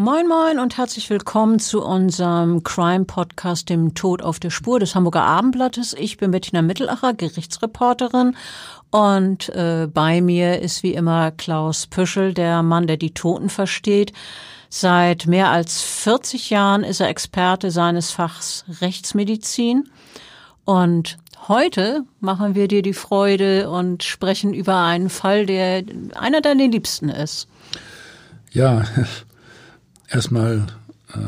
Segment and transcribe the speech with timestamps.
[0.00, 5.24] Moin Moin und herzlich willkommen zu unserem Crime-Podcast, dem Tod auf der Spur des Hamburger
[5.24, 5.92] Abendblattes.
[5.92, 8.36] Ich bin Bettina Mittelacher, Gerichtsreporterin
[8.92, 14.12] und äh, bei mir ist wie immer Klaus Püschel, der Mann, der die Toten versteht.
[14.68, 19.90] Seit mehr als 40 Jahren ist er Experte seines Fachs Rechtsmedizin
[20.64, 21.18] und
[21.48, 25.82] Heute machen wir dir die Freude und sprechen über einen Fall, der
[26.14, 27.48] einer deiner Liebsten ist.
[28.52, 28.84] Ja,
[30.08, 30.66] erstmal
[31.12, 31.18] äh,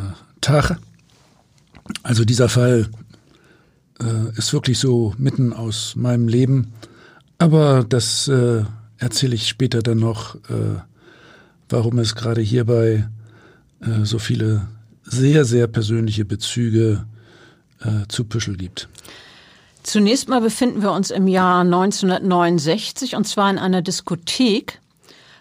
[0.40, 0.78] Tag.
[2.02, 2.88] Also dieser Fall
[4.00, 6.72] äh, ist wirklich so mitten aus meinem Leben.
[7.38, 8.64] Aber das äh,
[8.98, 10.80] erzähle ich später dann noch, äh,
[11.68, 13.08] warum es gerade hierbei
[13.80, 14.68] äh, so viele
[15.02, 17.06] sehr, sehr persönliche Bezüge
[17.80, 18.88] äh, zu Püschel gibt.
[19.82, 24.78] Zunächst mal befinden wir uns im Jahr 1969 und zwar in einer Diskothek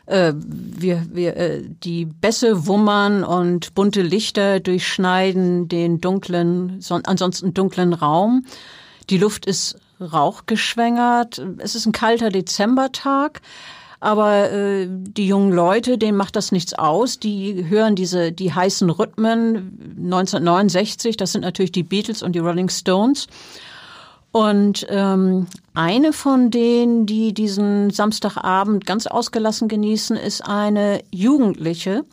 [0.09, 7.53] äh, wir, wir, äh, die Bässe wummern und bunte Lichter durchschneiden den dunklen, son ansonsten
[7.53, 8.45] dunklen Raum.
[9.09, 11.41] Die Luft ist rauchgeschwängert.
[11.59, 13.41] Es ist ein kalter Dezembertag.
[14.01, 17.19] Aber äh, die jungen Leute, denen macht das nichts aus.
[17.19, 21.17] Die hören diese die heißen Rhythmen 1969.
[21.17, 23.27] Das sind natürlich die Beatles und die Rolling Stones.
[24.31, 32.05] Und ähm, eine von denen, die diesen Samstagabend ganz ausgelassen genießen, ist eine Jugendliche.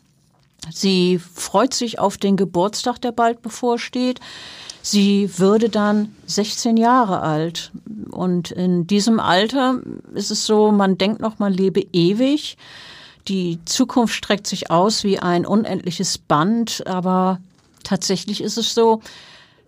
[0.71, 4.19] Sie freut sich auf den Geburtstag, der bald bevorsteht.
[4.81, 7.71] Sie würde dann 16 Jahre alt.
[8.09, 9.81] Und in diesem Alter
[10.13, 12.57] ist es so, man denkt noch, man lebe ewig.
[13.27, 17.39] Die Zukunft streckt sich aus wie ein unendliches Band, aber
[17.83, 19.01] tatsächlich ist es so,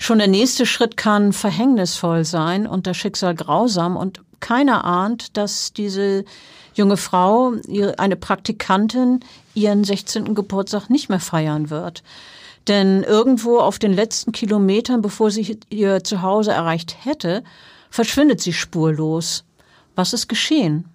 [0.02, 5.74] Schon der nächste Schritt kann verhängnisvoll sein und das Schicksal grausam und keiner ahnt, dass
[5.74, 6.24] diese
[6.74, 7.54] junge Frau,
[7.98, 9.20] eine Praktikantin,
[9.54, 10.34] ihren 16.
[10.34, 12.02] Geburtstag nicht mehr feiern wird.
[12.70, 17.44] Denn irgendwo auf den letzten Kilometern, bevor sie ihr Zuhause erreicht hätte,
[17.90, 19.44] verschwindet sie spurlos.
[19.96, 20.86] Was ist geschehen?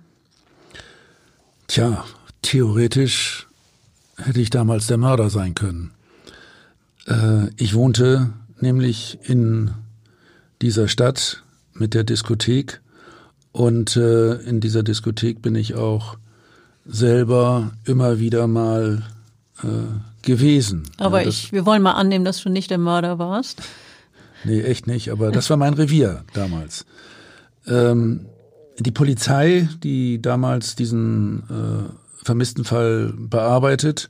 [1.67, 2.05] Tja,
[2.41, 3.49] theoretisch
[4.17, 5.93] hätte ich damals der Mörder sein können.
[7.07, 9.71] Äh, ich wohnte nämlich in
[10.63, 11.43] dieser Stadt
[11.73, 12.81] mit der Diskothek.
[13.53, 16.17] Und äh, in dieser Diskothek bin ich auch
[16.87, 19.03] selber immer wieder mal
[19.63, 19.67] äh,
[20.23, 20.85] gewesen.
[20.99, 23.63] Aber ja, ich, wir wollen mal annehmen, dass du nicht der Mörder warst.
[24.45, 26.85] Nee, echt nicht, aber das war mein Revier damals.
[27.67, 28.27] Ähm,
[28.79, 34.09] die Polizei, die damals diesen äh, vermissten Fall bearbeitet,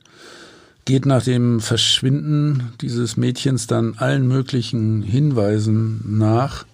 [0.85, 6.65] geht nach dem Verschwinden dieses Mädchens dann allen möglichen Hinweisen nach,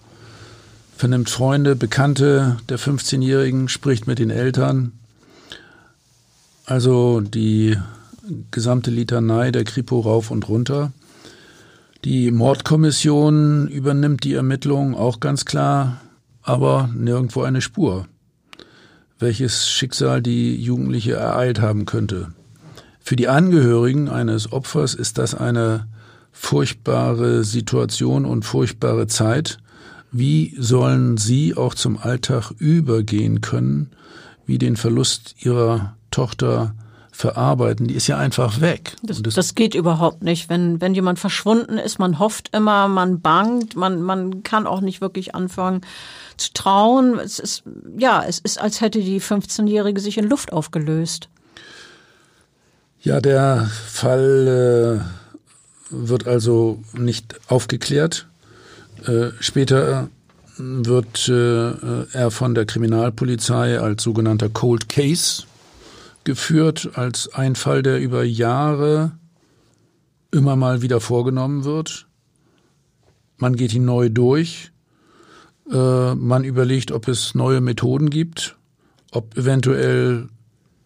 [0.96, 4.92] vernimmt Freunde, Bekannte der 15-Jährigen, spricht mit den Eltern.
[6.66, 7.76] Also die
[8.50, 10.92] gesamte Litanei der Kripo rauf und runter.
[12.04, 16.00] Die Mordkommission übernimmt die Ermittlung auch ganz klar,
[16.42, 18.06] aber nirgendwo eine Spur,
[19.18, 22.32] welches Schicksal die Jugendliche ereilt haben könnte.
[23.02, 25.86] Für die Angehörigen eines Opfers ist das eine
[26.30, 29.58] furchtbare Situation und furchtbare Zeit.
[30.12, 33.90] Wie sollen sie auch zum Alltag übergehen können,
[34.46, 36.74] wie den Verlust ihrer Tochter
[37.10, 37.88] verarbeiten?
[37.88, 38.96] Die ist ja einfach weg.
[39.02, 40.48] Das, das, das, geht überhaupt nicht.
[40.48, 45.00] Wenn, wenn jemand verschwunden ist, man hofft immer, man bangt, man, man kann auch nicht
[45.00, 45.80] wirklich anfangen
[46.36, 47.18] zu trauen.
[47.18, 47.64] Es ist,
[47.98, 51.28] ja, es ist, als hätte die 15-Jährige sich in Luft aufgelöst.
[53.04, 58.28] Ja, der Fall äh, wird also nicht aufgeklärt.
[59.04, 60.08] Äh, später
[60.56, 65.42] wird äh, er von der Kriminalpolizei als sogenannter Cold Case
[66.22, 69.10] geführt, als ein Fall, der über Jahre
[70.30, 72.06] immer mal wieder vorgenommen wird.
[73.36, 74.70] Man geht ihn neu durch.
[75.68, 78.56] Äh, man überlegt, ob es neue Methoden gibt,
[79.10, 80.28] ob eventuell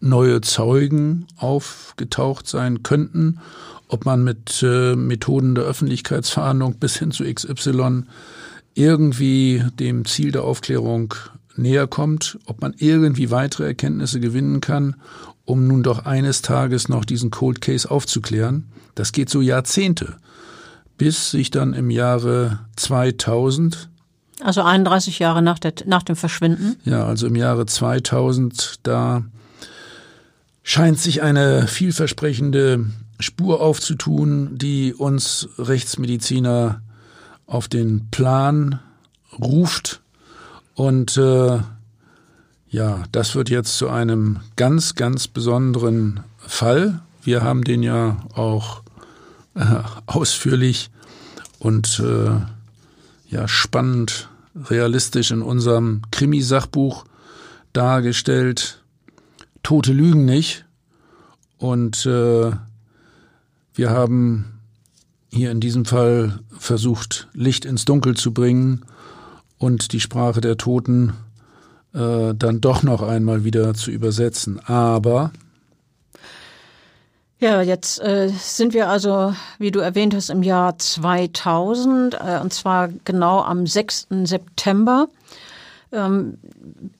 [0.01, 3.41] neue Zeugen aufgetaucht sein könnten,
[3.89, 8.05] ob man mit äh, Methoden der Öffentlichkeitsverhandlung bis hin zu XY
[8.75, 11.15] irgendwie dem Ziel der Aufklärung
[11.57, 14.97] näher kommt, ob man irgendwie weitere Erkenntnisse gewinnen kann,
[15.45, 18.67] um nun doch eines Tages noch diesen Cold Case aufzuklären.
[18.95, 20.17] Das geht so Jahrzehnte,
[20.99, 23.89] bis sich dann im Jahre 2000
[24.43, 26.77] also 31 Jahre nach, der, nach dem Verschwinden?
[26.85, 29.25] Ja, also im Jahre 2000, da
[30.69, 32.87] scheint sich eine vielversprechende
[33.21, 36.83] Spur aufzutun, die uns Rechtsmediziner
[37.47, 38.81] auf den Plan
[39.39, 40.03] ruft.
[40.75, 41.61] Und äh,
[42.69, 47.01] ja, das wird jetzt zu einem ganz, ganz besonderen Fall.
[47.23, 48.83] Wir haben den ja auch
[49.55, 49.63] äh,
[50.07, 50.91] ausführlich
[51.61, 52.41] und äh,
[53.33, 54.29] ja spannend
[54.69, 57.05] realistisch in unserem Krimisachbuch
[57.73, 58.83] dargestellt.
[59.67, 60.65] Tote lügen nicht.
[61.59, 62.53] Und äh,
[63.75, 64.61] wir haben
[65.29, 68.85] hier in diesem Fall versucht, Licht ins Dunkel zu bringen
[69.59, 71.15] und die Sprache der Toten
[71.95, 74.61] äh, dann doch noch einmal wieder zu übersetzen.
[74.67, 75.33] Aber
[77.41, 82.53] ja, jetzt äh, sind wir also, wie du erwähnt hast, im Jahr 2000 äh, und
[82.55, 84.07] zwar genau am 6.
[84.23, 85.09] September.
[85.97, 86.39] Ähm,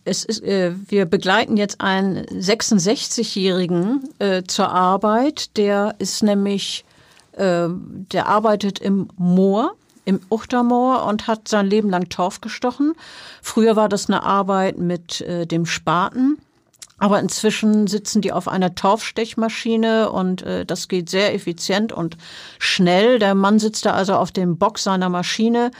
[0.05, 5.57] es ist, äh, wir begleiten jetzt einen 66-Jährigen äh, zur Arbeit.
[5.57, 6.85] Der ist nämlich,
[7.33, 9.75] äh, der arbeitet im Moor
[10.07, 12.95] im Uchtermoor und hat sein Leben lang Torf gestochen.
[13.43, 16.39] Früher war das eine Arbeit mit äh, dem Spaten.
[16.99, 22.17] Aber inzwischen sitzen die auf einer Torfstechmaschine und äh, das geht sehr effizient und
[22.59, 23.19] schnell.
[23.19, 25.73] Der Mann sitzt da also auf dem Bock seiner Maschine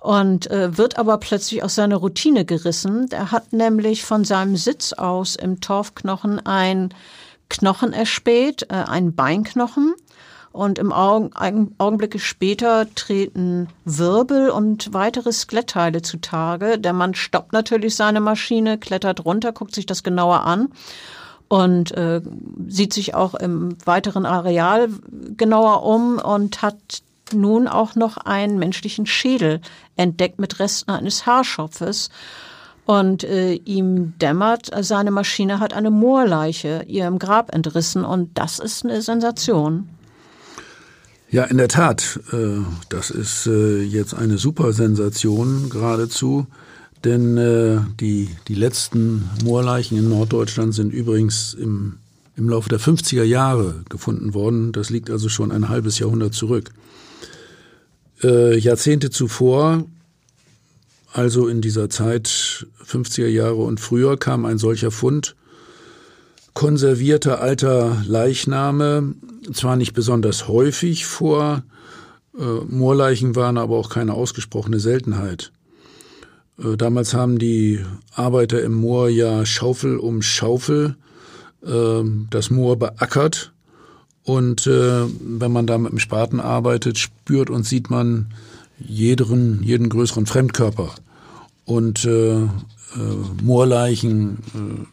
[0.00, 3.08] und äh, wird aber plötzlich aus seiner Routine gerissen.
[3.08, 6.94] Der hat nämlich von seinem Sitz aus im Torfknochen ein
[7.48, 9.94] Knochen erspäht, äh, ein Beinknochen.
[10.50, 11.30] Und im Augen,
[11.78, 16.78] Augenblicke später treten Wirbel und weitere Skelettteile zutage.
[16.78, 20.70] Der Mann stoppt natürlich seine Maschine, klettert runter, guckt sich das genauer an
[21.48, 22.22] und äh,
[22.66, 24.88] sieht sich auch im weiteren Areal
[25.36, 27.02] genauer um und hat
[27.32, 29.60] nun auch noch einen menschlichen Schädel
[29.96, 32.10] entdeckt mit Resten eines Haarschopfes.
[32.84, 38.58] Und äh, ihm dämmert, seine Maschine hat eine Moorleiche ihr im Grab entrissen und das
[38.58, 39.88] ist eine Sensation.
[41.30, 42.18] Ja, in der Tat.
[42.32, 46.46] Äh, das ist äh, jetzt eine super Sensation geradezu.
[47.04, 51.98] Denn äh, die, die letzten Moorleichen in Norddeutschland sind übrigens im,
[52.36, 54.72] im Laufe der 50er Jahre gefunden worden.
[54.72, 56.70] Das liegt also schon ein halbes Jahrhundert zurück.
[58.22, 59.84] Äh, Jahrzehnte zuvor,
[61.12, 65.36] also in dieser Zeit 50er Jahre und früher, kam ein solcher Fund
[66.58, 69.14] konservierter alter Leichname
[69.52, 71.62] zwar nicht besonders häufig vor,
[72.36, 75.52] äh, Moorleichen waren aber auch keine ausgesprochene Seltenheit.
[76.58, 80.96] Äh, damals haben die Arbeiter im Moor ja Schaufel um Schaufel
[81.64, 83.52] äh, das Moor beackert.
[84.28, 88.26] Und äh, wenn man da mit dem Spaten arbeitet, spürt und sieht man
[88.78, 90.94] jeden, jeden größeren Fremdkörper.
[91.64, 92.48] Und äh, äh,
[93.42, 94.86] Moorleichen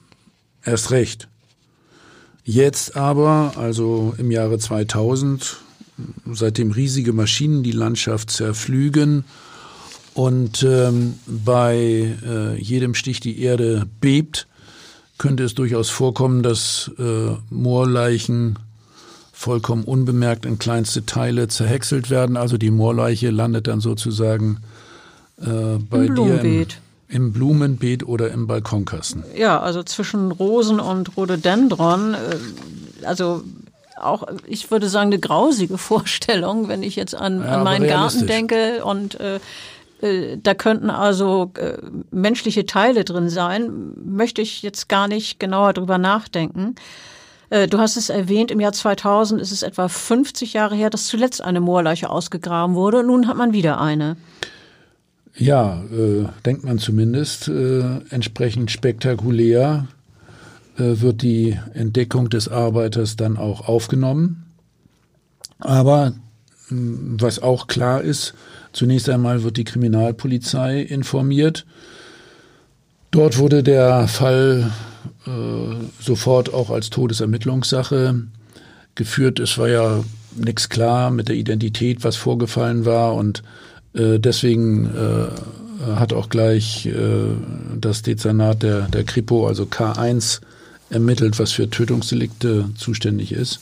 [0.64, 1.28] äh, erst recht.
[2.46, 5.58] Jetzt aber, also im Jahre 2000,
[6.32, 9.26] seitdem riesige Maschinen die Landschaft zerflügen
[10.14, 14.48] und ähm, bei äh, jedem Stich die Erde bebt,
[15.18, 18.60] könnte es durchaus vorkommen, dass äh, Moorleichen
[19.46, 22.36] vollkommen unbemerkt in kleinste Teile zerhäckselt werden.
[22.36, 24.58] Also die Moorleiche landet dann sozusagen
[25.40, 26.68] äh, bei Im dir im,
[27.10, 29.24] im Blumenbeet oder im Balkonkasten?
[29.36, 33.44] Ja, also zwischen Rosen und Rhododendron, äh, also
[33.96, 38.26] auch, ich würde sagen, eine grausige Vorstellung, wenn ich jetzt an, ja, an meinen Garten
[38.26, 39.40] denke und äh,
[40.02, 41.78] äh, da könnten also äh,
[42.10, 46.74] menschliche Teile drin sein, möchte ich jetzt gar nicht genauer drüber nachdenken.
[47.50, 51.08] Äh, du hast es erwähnt, im Jahr 2000 ist es etwa 50 Jahre her, dass
[51.08, 53.04] zuletzt eine Moorleiche ausgegraben wurde.
[53.04, 54.18] Nun hat man wieder eine.
[55.38, 57.48] Ja, äh, denkt man zumindest.
[57.48, 59.88] Äh, entsprechend spektakulär
[60.78, 64.46] äh, wird die Entdeckung des Arbeiters dann auch aufgenommen.
[65.60, 66.14] Aber
[66.70, 68.34] hm, was auch klar ist,
[68.72, 71.66] zunächst einmal wird die Kriminalpolizei informiert.
[73.12, 74.72] Dort wurde der Fall
[76.00, 78.16] sofort auch als Todesermittlungssache
[78.96, 79.40] geführt.
[79.40, 80.04] Es war ja
[80.36, 83.44] nichts klar mit der Identität, was vorgefallen war und
[83.94, 86.94] äh, deswegen äh, äh, hat auch gleich äh,
[87.80, 90.42] das Dezernat der, der Kripo, also K1,
[90.90, 93.60] ermittelt, was für Tötungsdelikte zuständig ist.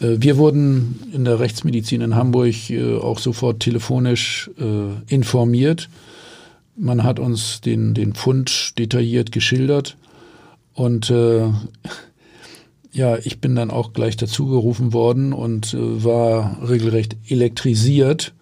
[0.00, 5.88] Äh, wir wurden in der Rechtsmedizin in Hamburg äh, auch sofort telefonisch äh, informiert.
[6.76, 9.96] Man hat uns den, den Fund detailliert geschildert
[10.74, 11.48] und äh,
[12.92, 18.32] ja, ich bin dann auch gleich dazugerufen worden und äh, war regelrecht elektrisiert.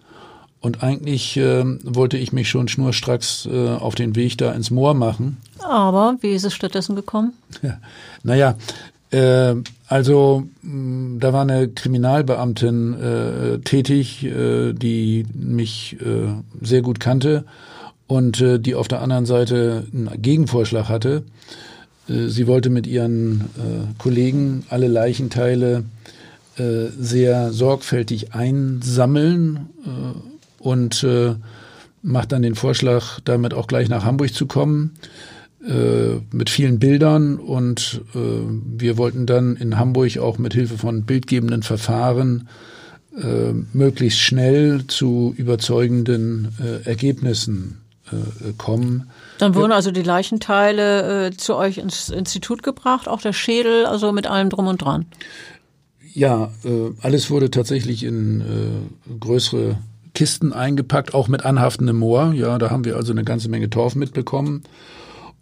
[0.59, 4.93] Und eigentlich äh, wollte ich mich schon schnurstracks äh, auf den Weg da ins Moor
[4.93, 5.37] machen.
[5.59, 7.33] Aber wie ist es stattdessen gekommen?
[7.61, 7.79] Ja,
[8.23, 8.55] naja,
[9.11, 9.55] äh,
[9.87, 17.43] also mh, da war eine Kriminalbeamtin äh, tätig, äh, die mich äh, sehr gut kannte
[18.07, 21.23] und äh, die auf der anderen Seite einen Gegenvorschlag hatte.
[22.07, 25.83] Äh, sie wollte mit ihren äh, Kollegen alle Leichenteile
[26.57, 29.69] äh, sehr sorgfältig einsammeln
[30.59, 31.05] und
[32.01, 34.91] macht dann den Vorschlag, damit auch gleich nach Hamburg zu kommen
[36.31, 41.63] mit vielen Bildern und äh, wir wollten dann in Hamburg auch mit Hilfe von bildgebenden
[41.63, 42.49] Verfahren
[43.17, 47.79] äh, möglichst schnell zu überzeugenden äh, Ergebnissen
[48.57, 49.09] kommen.
[49.43, 54.13] Dann wurden also die Leichenteile äh, zu euch ins Institut gebracht, auch der Schädel, also
[54.13, 55.05] mit allem drum und dran.
[56.13, 59.77] Ja, äh, alles wurde tatsächlich in äh, größere
[60.13, 62.33] Kisten eingepackt, auch mit anhaftendem Moor.
[62.33, 64.63] Ja, da haben wir also eine ganze Menge Torf mitbekommen.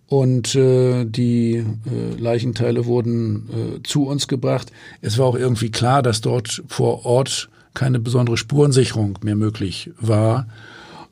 [0.07, 4.71] Und äh, die äh, Leichenteile wurden äh, zu uns gebracht.
[5.01, 10.47] Es war auch irgendwie klar, dass dort vor Ort keine besondere Spurensicherung mehr möglich war.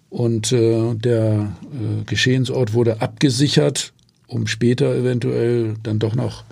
[0.09, 3.93] Und äh, der äh, Geschehensort wurde abgesichert,
[4.27, 6.43] um später eventuell dann doch noch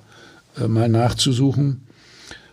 [0.59, 1.81] äh, mal nachzusuchen.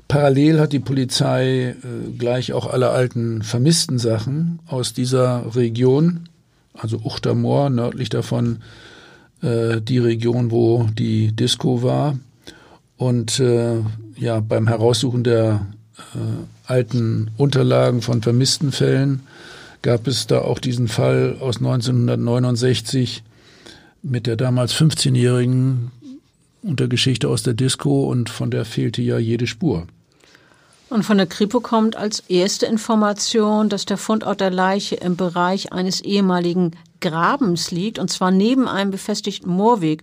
[0.08, 1.74] Parallel hat die Polizei äh,
[2.18, 6.28] gleich auch alle alten vermissten Sachen aus dieser Region,
[6.74, 8.62] also Uchtermoor, nördlich davon
[9.42, 12.18] äh, die Region, wo die Disco war.
[12.96, 13.80] Und äh,
[14.16, 15.66] ja, beim Heraussuchen der
[16.14, 19.20] äh, alten Unterlagen von vermissten Fällen
[19.84, 23.22] gab es da auch diesen Fall aus 1969
[24.02, 25.90] mit der damals 15-Jährigen
[26.62, 29.86] und der Geschichte aus der Disco und von der fehlte ja jede Spur.
[30.88, 35.72] Und von der Kripo kommt als erste Information, dass der Fundort der Leiche im Bereich
[35.72, 40.02] eines ehemaligen Grabens liegt, und zwar neben einem befestigten Moorweg.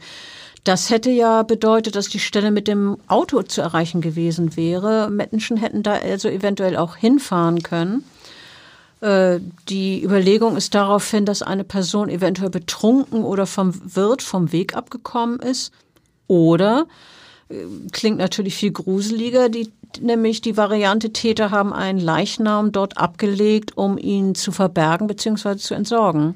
[0.64, 5.10] Das hätte ja bedeutet, dass die Stelle mit dem Auto zu erreichen gewesen wäre.
[5.10, 8.04] Menschen hätten da also eventuell auch hinfahren können.
[9.01, 14.75] Äh, die Überlegung ist daraufhin, dass eine Person eventuell betrunken oder vom Wirt vom Weg
[14.75, 15.72] abgekommen ist.
[16.27, 16.86] Oder
[17.50, 17.55] äh,
[17.91, 23.98] klingt natürlich viel gruseliger, die, nämlich die Variante Täter haben einen Leichnam dort abgelegt, um
[23.98, 25.58] ihn zu verbergen bzw.
[25.58, 26.36] zu entsorgen.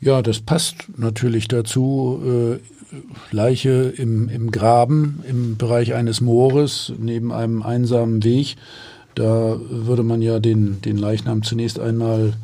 [0.00, 2.20] Ja, das passt natürlich dazu.
[2.24, 2.58] Äh,
[3.30, 8.56] Leiche im, im Graben im Bereich eines Moores neben einem einsamen Weg
[9.16, 12.34] da würde man ja den, den Leichnam zunächst einmal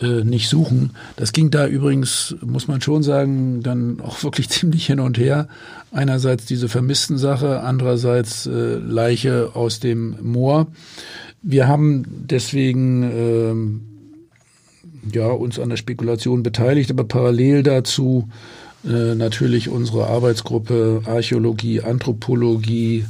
[0.00, 0.90] äh, nicht suchen.
[1.16, 5.48] Das ging da übrigens, muss man schon sagen, dann auch wirklich ziemlich hin und her.
[5.92, 10.66] Einerseits diese vermissten Sache, andererseits äh, Leiche aus dem Moor.
[11.42, 13.82] Wir haben deswegen
[15.12, 18.30] äh, ja, uns an der Spekulation beteiligt, aber parallel dazu
[18.82, 23.04] äh, natürlich unsere Arbeitsgruppe Archäologie, Anthropologie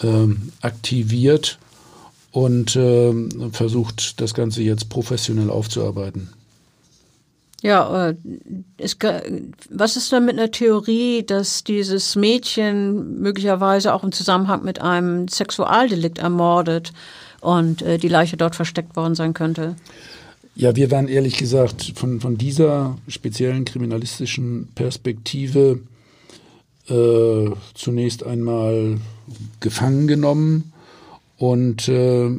[0.00, 1.58] ähm, aktiviert
[2.36, 3.14] und äh,
[3.50, 6.28] versucht, das Ganze jetzt professionell aufzuarbeiten.
[7.62, 8.14] Ja, äh,
[8.76, 8.98] ist,
[9.70, 15.28] was ist denn mit einer Theorie, dass dieses Mädchen möglicherweise auch im Zusammenhang mit einem
[15.28, 16.92] Sexualdelikt ermordet
[17.40, 19.74] und äh, die Leiche dort versteckt worden sein könnte?
[20.54, 25.80] Ja, wir waren ehrlich gesagt von, von dieser speziellen kriminalistischen Perspektive
[26.88, 28.98] äh, zunächst einmal
[29.60, 30.74] gefangen genommen
[31.36, 32.30] und äh,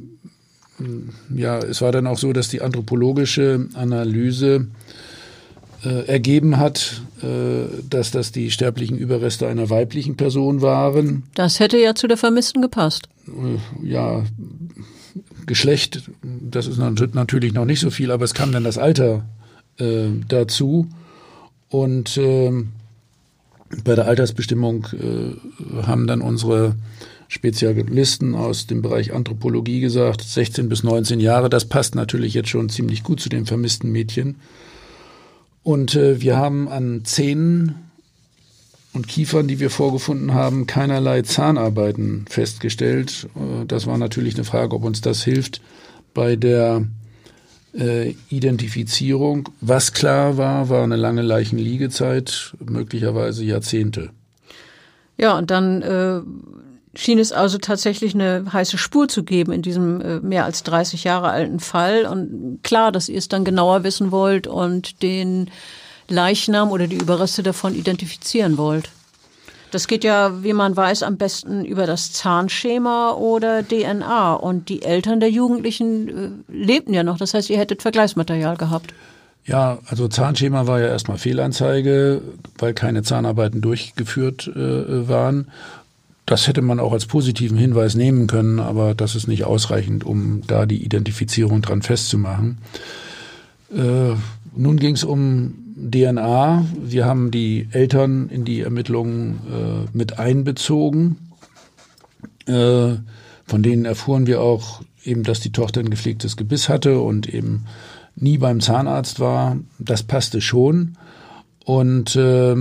[1.36, 4.68] ja, es war dann auch so, dass die anthropologische Analyse
[5.84, 11.24] äh, ergeben hat, äh, dass das die sterblichen Überreste einer weiblichen Person waren.
[11.36, 13.10] Das hätte ja zu der Vermissten gepasst.
[13.28, 14.24] Äh, ja,
[15.46, 19.26] Geschlecht, das ist natürlich noch nicht so viel, aber es kam dann das Alter
[19.80, 20.88] äh, dazu.
[21.70, 22.52] Und äh,
[23.84, 26.76] bei der Altersbestimmung äh, haben dann unsere
[27.28, 32.70] Spezialisten aus dem Bereich Anthropologie gesagt, 16 bis 19 Jahre, das passt natürlich jetzt schon
[32.70, 34.38] ziemlich gut zu dem vermissten Mädchen.
[35.64, 37.76] Und äh, wir haben an Zähnen
[38.94, 43.28] und Kiefern, die wir vorgefunden haben, keinerlei Zahnarbeiten festgestellt.
[43.36, 45.62] Äh, das war natürlich eine Frage, ob uns das hilft
[46.14, 46.88] bei der
[47.78, 49.50] äh, Identifizierung.
[49.62, 54.12] Was klar war, war eine lange Leichenliegezeit, möglicherweise Jahrzehnte.
[55.18, 56.22] Ja, und dann äh,
[56.98, 61.04] schien es also tatsächlich eine heiße Spur zu geben in diesem äh, mehr als 30
[61.04, 62.06] Jahre alten Fall.
[62.06, 65.52] Und klar, dass ihr es dann genauer wissen wollt und den
[66.10, 68.90] Leichnam oder die Überreste davon identifizieren wollt.
[69.72, 74.34] Das geht ja, wie man weiß, am besten über das Zahnschema oder DNA.
[74.34, 77.18] Und die Eltern der Jugendlichen äh, lebten ja noch.
[77.18, 78.94] Das heißt, ihr hättet Vergleichsmaterial gehabt.
[79.46, 82.22] Ja, also Zahnschema war ja erstmal Fehlanzeige,
[82.58, 85.52] weil keine Zahnarbeiten durchgeführt äh, waren.
[86.28, 90.42] Das hätte man auch als positiven Hinweis nehmen können, aber das ist nicht ausreichend, um
[90.46, 92.58] da die Identifizierung dran festzumachen.
[93.74, 94.14] Äh,
[94.54, 96.66] nun ging es um DNA.
[96.84, 101.16] Wir haben die Eltern in die Ermittlungen äh, mit einbezogen.
[102.46, 102.96] Äh,
[103.46, 107.64] von denen erfuhren wir auch eben, dass die Tochter ein gepflegtes Gebiss hatte und eben
[108.18, 109.56] nie beim Zahnarzt war.
[109.80, 110.98] Das passte schon.
[111.64, 112.54] Und äh,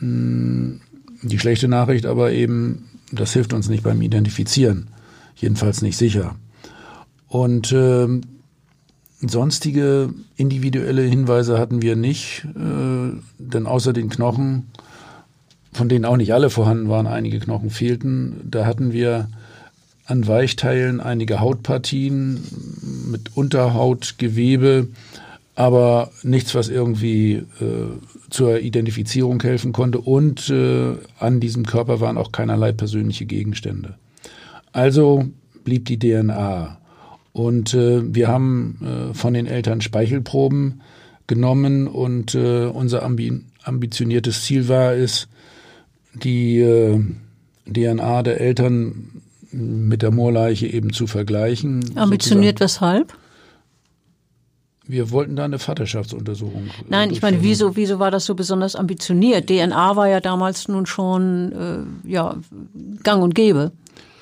[0.00, 4.88] die schlechte Nachricht aber eben, das hilft uns nicht beim Identifizieren.
[5.36, 6.34] Jedenfalls nicht sicher.
[7.28, 8.08] Und äh,
[9.20, 14.70] sonstige individuelle Hinweise hatten wir nicht, äh, denn außer den Knochen,
[15.72, 19.28] von denen auch nicht alle vorhanden waren, einige Knochen fehlten, da hatten wir
[20.04, 22.42] an Weichteilen einige Hautpartien
[23.10, 24.88] mit Unterhautgewebe,
[25.54, 27.44] aber nichts, was irgendwie äh,
[28.30, 30.00] zur Identifizierung helfen konnte.
[30.00, 33.94] Und äh, an diesem Körper waren auch keinerlei persönliche Gegenstände.
[34.72, 35.26] Also
[35.64, 36.78] blieb die DNA.
[37.32, 40.80] Und äh, wir haben äh, von den Eltern Speichelproben
[41.26, 45.28] genommen und äh, unser ambi ambitioniertes Ziel war es,
[46.14, 47.00] die äh,
[47.72, 51.96] DNA der Eltern mit der Moorleiche eben zu vergleichen.
[51.96, 53.04] Ambitioniert sozusagen.
[53.06, 53.21] weshalb?
[54.92, 56.68] Wir wollten da eine Vaterschaftsuntersuchung.
[56.90, 59.48] Nein, ich meine, wieso, wieso war das so besonders ambitioniert?
[59.48, 62.36] DNA war ja damals nun schon äh, ja,
[63.02, 63.72] gang und gäbe.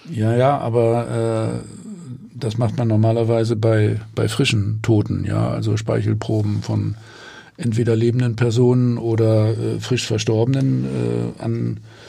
[0.09, 6.63] Ja, ja, aber äh, das macht man normalerweise bei, bei frischen Toten, ja, also Speichelproben
[6.63, 6.95] von
[7.57, 10.85] entweder lebenden Personen oder äh, frisch Verstorbenen.
[10.85, 12.00] Äh, an äh,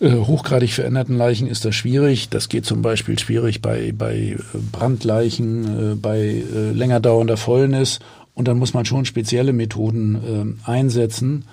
[0.00, 2.28] hochgradig veränderten Leichen ist das schwierig.
[2.28, 4.36] Das geht zum Beispiel schwierig bei, bei
[4.72, 8.00] Brandleichen, äh, bei äh, länger dauernder Fäulnis.
[8.34, 11.44] Und dann muss man schon spezielle Methoden äh, einsetzen.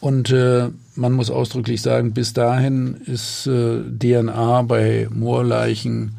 [0.00, 6.18] Und äh, man muss ausdrücklich sagen, bis dahin ist äh, DNA bei Moorleichen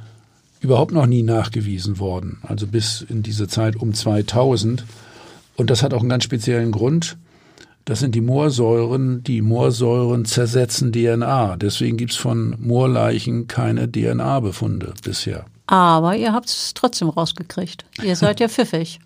[0.60, 4.84] überhaupt noch nie nachgewiesen worden, also bis in diese Zeit um 2000.
[5.56, 7.18] Und das hat auch einen ganz speziellen Grund.
[7.86, 9.24] Das sind die Moorsäuren.
[9.24, 11.56] Die Moorsäuren zersetzen DNA.
[11.58, 15.46] Deswegen gibt es von Moorleichen keine DNA-Befunde bisher.
[15.68, 17.86] Aber ihr habt es trotzdem rausgekriegt.
[18.04, 19.00] Ihr seid ja pfiffig.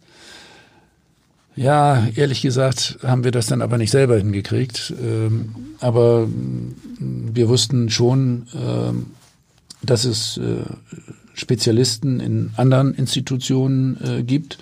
[1.58, 4.94] Ja, ehrlich gesagt haben wir das dann aber nicht selber hingekriegt.
[5.02, 6.28] Ähm, aber
[7.00, 9.08] wir wussten schon, ähm,
[9.82, 10.64] dass es äh,
[11.34, 14.58] Spezialisten in anderen Institutionen äh, gibt.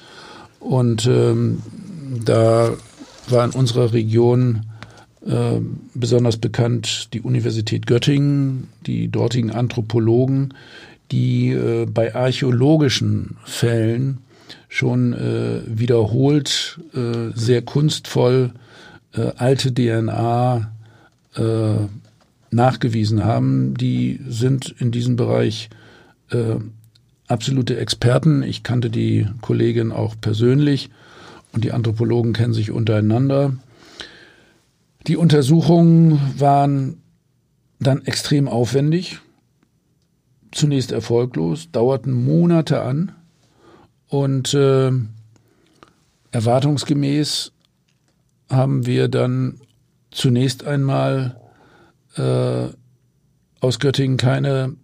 [0.60, 1.62] Und ähm,
[2.26, 2.72] da
[3.32, 4.66] war in unserer Region
[5.26, 5.60] äh,
[5.94, 10.54] besonders bekannt die Universität Göttingen, die dortigen Anthropologen,
[11.12, 14.20] die äh, bei archäologischen Fällen
[14.70, 18.52] schon äh, wiederholt äh, sehr kunstvoll
[19.14, 20.72] äh, alte DNA
[21.36, 21.42] äh,
[22.52, 23.76] nachgewiesen haben.
[23.76, 25.70] Die sind in diesem Bereich
[26.32, 26.56] äh,
[27.28, 28.44] absolute Experten.
[28.44, 30.90] Ich kannte die Kollegin auch persönlich
[31.54, 33.54] und die Anthropologen kennen sich untereinander.
[35.08, 37.02] Die Untersuchungen waren
[37.80, 39.20] dann extrem aufwendig,
[40.52, 43.14] zunächst erfolglos, dauerten Monate an
[44.08, 44.92] und äh,
[46.32, 47.52] erwartungsgemäß
[48.50, 49.60] haben wir dann
[50.12, 51.40] zunächst einmal
[52.16, 52.68] äh,
[53.60, 54.76] aus Göttingen keine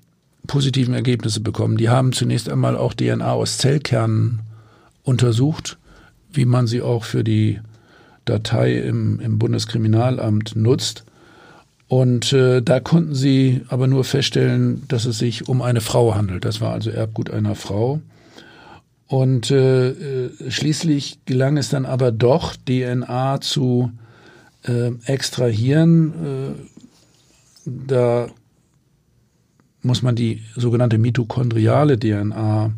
[0.47, 1.77] positiven Ergebnisse bekommen.
[1.77, 4.41] Die haben zunächst einmal auch DNA aus Zellkernen
[5.03, 5.77] untersucht,
[6.33, 7.59] wie man sie auch für die
[8.25, 11.03] Datei im, im Bundeskriminalamt nutzt.
[11.87, 16.45] Und äh, da konnten sie aber nur feststellen, dass es sich um eine Frau handelt.
[16.45, 18.01] Das war also Erbgut einer Frau.
[19.07, 23.91] Und äh, äh schließlich gelang es dann aber doch, DNA zu
[24.63, 26.13] äh, extrahieren.
[26.13, 28.27] Äh, da
[29.83, 32.71] muss man die sogenannte mitochondriale DNA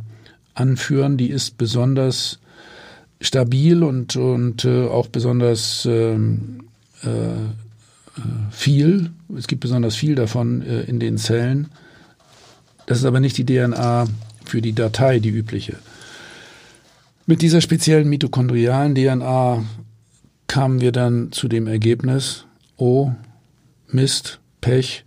[0.55, 1.17] anführen.
[1.17, 2.39] Die ist besonders
[3.21, 6.65] stabil und, und äh, auch besonders ähm,
[7.03, 7.07] äh,
[8.51, 9.11] viel.
[9.37, 11.67] Es gibt besonders viel davon äh, in den Zellen.
[12.85, 14.07] Das ist aber nicht die DNA
[14.45, 15.77] für die Datei, die übliche.
[17.25, 19.63] Mit dieser speziellen mitochondrialen DNA
[20.47, 22.45] kamen wir dann zu dem Ergebnis,
[22.77, 23.11] oh,
[23.87, 25.05] Mist, Pech,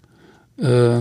[0.56, 1.00] äh,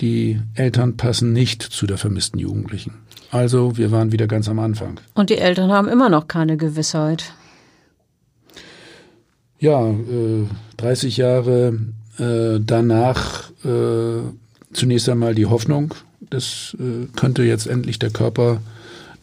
[0.00, 2.92] die Eltern passen nicht zu der vermissten Jugendlichen.
[3.34, 5.00] Also wir waren wieder ganz am Anfang.
[5.14, 7.32] Und die Eltern haben immer noch keine Gewissheit.
[9.58, 11.76] Ja, äh, 30 Jahre
[12.20, 14.20] äh, danach äh,
[14.72, 18.60] zunächst einmal die Hoffnung, das äh, könnte jetzt endlich der Körper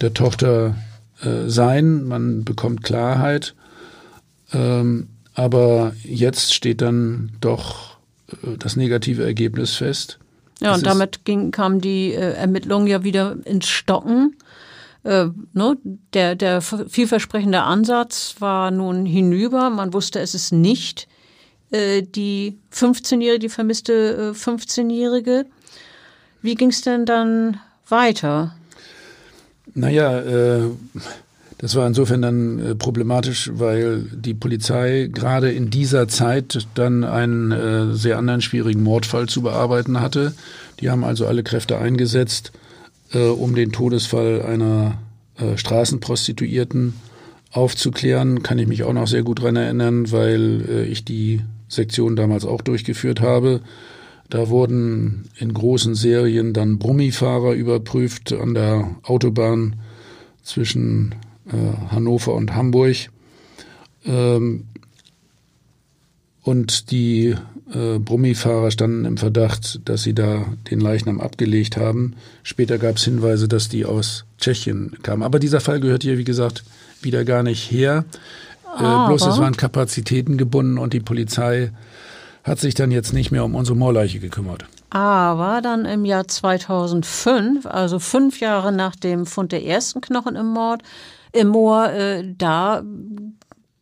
[0.01, 0.75] der Tochter
[1.21, 2.03] äh, sein.
[2.03, 3.55] Man bekommt Klarheit.
[4.51, 7.95] Ähm, aber jetzt steht dann doch
[8.27, 10.19] äh, das negative Ergebnis fest.
[10.61, 14.37] Ja, und damit ging, kamen die äh, Ermittlungen ja wieder ins Stocken.
[15.03, 15.77] Äh, ne?
[16.13, 19.71] der, der vielversprechende Ansatz war nun hinüber.
[19.71, 21.07] Man wusste, es ist nicht
[21.71, 25.47] äh, die 15-Jährige, die vermisste äh, 15-Jährige.
[26.43, 28.55] Wie ging es denn dann weiter?
[29.73, 30.69] Naja, äh,
[31.61, 37.51] das war insofern dann äh, problematisch, weil die Polizei gerade in dieser Zeit dann einen
[37.51, 40.33] äh, sehr anderen schwierigen Mordfall zu bearbeiten hatte.
[40.79, 42.51] Die haben also alle Kräfte eingesetzt,
[43.13, 44.97] äh, um den Todesfall einer
[45.55, 46.93] Straßenprostituierten
[47.51, 48.43] aufzuklären.
[48.43, 52.61] Kann ich mich auch noch sehr gut dran erinnern, weil ich die Sektion damals auch
[52.61, 53.61] durchgeführt habe.
[54.29, 59.77] Da wurden in großen Serien dann Brummifahrer überprüft an der Autobahn
[60.43, 61.15] zwischen
[61.91, 62.95] Hannover und Hamburg.
[64.05, 64.65] Ähm,
[66.43, 67.35] und die
[67.73, 72.15] äh, Brummifahrer standen im Verdacht, dass sie da den Leichnam abgelegt haben.
[72.43, 75.23] Später gab es Hinweise, dass die aus Tschechien kamen.
[75.23, 76.63] Aber dieser Fall gehört hier, wie gesagt,
[77.01, 78.05] wieder gar nicht her.
[78.75, 81.71] Äh, bloß es waren Kapazitäten gebunden und die Polizei
[82.43, 84.65] hat sich dann jetzt nicht mehr um unsere Moorleiche gekümmert.
[84.89, 90.47] Aber dann im Jahr 2005, also fünf Jahre nach dem Fund der ersten Knochen im
[90.47, 90.81] Mord,
[91.31, 92.83] im Moor, äh, da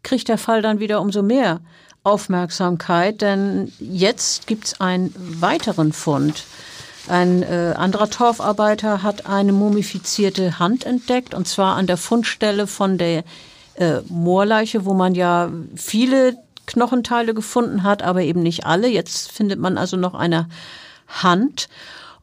[0.04, 1.62] kriegt der Fall dann wieder umso mehr
[2.04, 6.46] Aufmerksamkeit, denn jetzt gibt's einen weiteren Fund.
[7.08, 12.98] Ein äh, anderer Torfarbeiter hat eine mumifizierte Hand entdeckt, und zwar an der Fundstelle von
[12.98, 13.24] der
[13.76, 18.88] äh, Moorleiche, wo man ja viele Knochenteile gefunden hat, aber eben nicht alle.
[18.88, 20.48] Jetzt findet man also noch eine
[21.08, 21.68] Hand.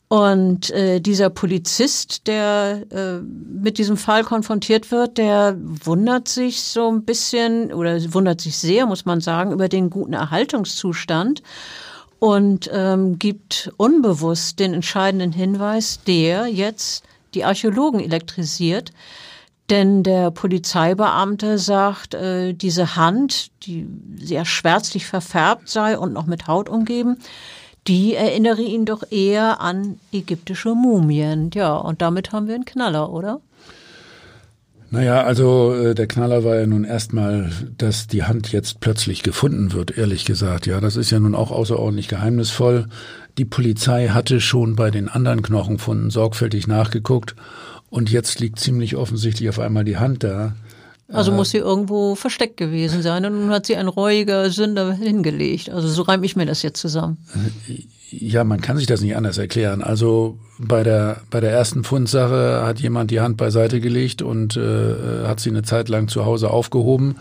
[0.09, 6.88] Und äh, dieser Polizist, der äh, mit diesem Fall konfrontiert wird, der wundert sich so
[6.88, 11.42] ein bisschen oder wundert sich sehr, muss man sagen, über den guten Erhaltungszustand
[12.21, 18.92] und ähm, gibt unbewusst den entscheidenden Hinweis, der jetzt die Archäologen elektrisiert.
[19.71, 23.88] Denn der Polizeibeamte sagt, äh, diese Hand, die
[24.21, 27.16] sehr schwärzlich verfärbt sei und noch mit Haut umgeben,
[27.88, 31.51] die erinnere ihn doch eher an ägyptische Mumien.
[31.55, 33.40] Ja, und damit haben wir einen Knaller, oder?
[34.90, 39.72] Naja, also äh, der Knaller war ja nun erstmal, dass die Hand jetzt plötzlich gefunden
[39.72, 40.66] wird, ehrlich gesagt.
[40.66, 42.87] Ja, das ist ja nun auch außerordentlich geheimnisvoll.
[43.37, 47.35] Die Polizei hatte schon bei den anderen Knochenfunden sorgfältig nachgeguckt
[47.90, 50.55] und jetzt liegt ziemlich offensichtlich auf einmal die Hand da.
[51.09, 55.71] Also muss sie irgendwo versteckt gewesen sein und nun hat sie ein reuiger Sünder hingelegt.
[55.71, 57.19] Also so reime ich mir das jetzt zusammen.
[58.11, 59.83] Ja, man kann sich das nicht anders erklären.
[59.83, 65.27] Also bei der bei der ersten Fundsache hat jemand die Hand beiseite gelegt und äh,
[65.27, 67.16] hat sie eine Zeit lang zu Hause aufgehoben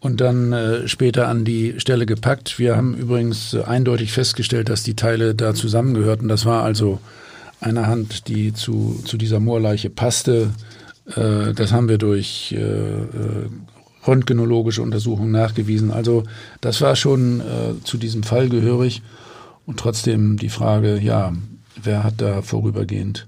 [0.00, 2.58] und dann äh, später an die Stelle gepackt.
[2.58, 6.28] Wir haben übrigens eindeutig festgestellt, dass die Teile da zusammengehörten.
[6.28, 7.00] Das war also
[7.60, 10.50] eine Hand, die zu, zu dieser Moorleiche passte.
[11.16, 13.06] Äh, das haben wir durch äh, äh,
[14.06, 15.90] röntgenologische Untersuchungen nachgewiesen.
[15.90, 16.24] Also
[16.60, 17.42] das war schon
[17.84, 19.02] zu diesem Fall gehörig.
[19.66, 21.34] Und trotzdem die Frage, ja,
[21.82, 23.26] wer hat da vorübergehend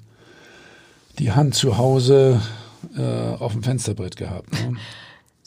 [1.19, 2.41] die Hand zu Hause
[3.39, 4.51] auf dem Fensterbrett gehabt?
[4.53, 4.79] Ne?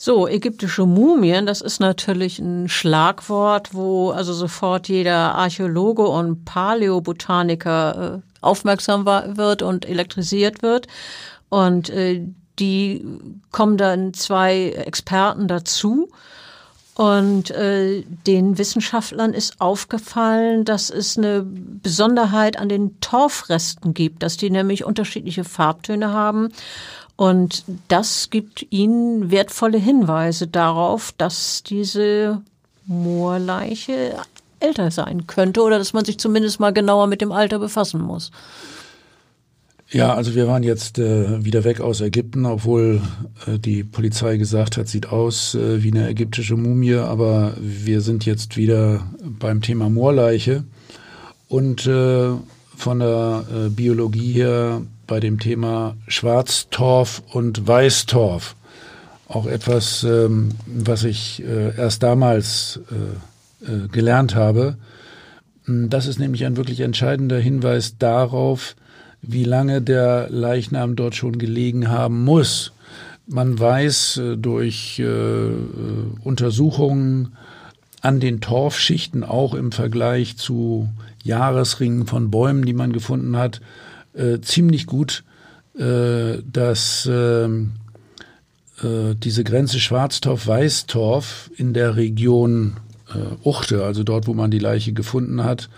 [0.06, 8.16] So, ägyptische Mumien, das ist natürlich ein Schlagwort, wo also sofort jeder Archäologe und Paläobotaniker
[8.16, 10.88] äh, aufmerksam war, wird und elektrisiert wird.
[11.48, 12.22] Und äh,
[12.58, 13.04] die
[13.50, 16.08] kommen dann zwei Experten dazu.
[16.94, 24.36] Und äh, den Wissenschaftlern ist aufgefallen, dass es eine Besonderheit an den Torfresten gibt, dass
[24.36, 26.50] die nämlich unterschiedliche Farbtöne haben.
[27.16, 32.42] Und das gibt ihnen wertvolle Hinweise darauf, dass diese
[32.86, 34.16] Moorleiche
[34.60, 38.30] älter sein könnte oder dass man sich zumindest mal genauer mit dem Alter befassen muss.
[39.94, 43.00] Ja, also wir waren jetzt äh, wieder weg aus Ägypten, obwohl
[43.46, 48.26] äh, die Polizei gesagt hat, sieht aus äh, wie eine ägyptische Mumie, aber wir sind
[48.26, 50.64] jetzt wieder beim Thema Moorleiche
[51.46, 52.30] und äh,
[52.76, 58.56] von der äh, Biologie her bei dem Thema Schwarztorf und Weißtorf.
[59.28, 62.80] Auch etwas, ähm, was ich äh, erst damals
[63.92, 64.76] gelernt habe.
[65.66, 68.74] Hm, das ist nämlich ein wirklich entscheidender Hinweis darauf,
[69.26, 72.72] wie lange der Leichnam dort schon gelegen haben muss.
[73.26, 75.54] Man weiß äh, durch äh, äh,
[76.22, 77.36] Untersuchungen
[78.02, 80.90] an den Torfschichten auch im Vergleich zu
[81.22, 83.62] Jahresringen von Bäumen, die man gefunden hat,
[84.12, 85.24] äh, ziemlich gut,
[85.78, 87.72] äh, dass ähm,
[88.82, 92.76] äh, diese Grenze Schwarztorf-Weißtorf in der Region
[93.44, 95.68] Uchte, also dort, wo man die Leiche gefunden hat,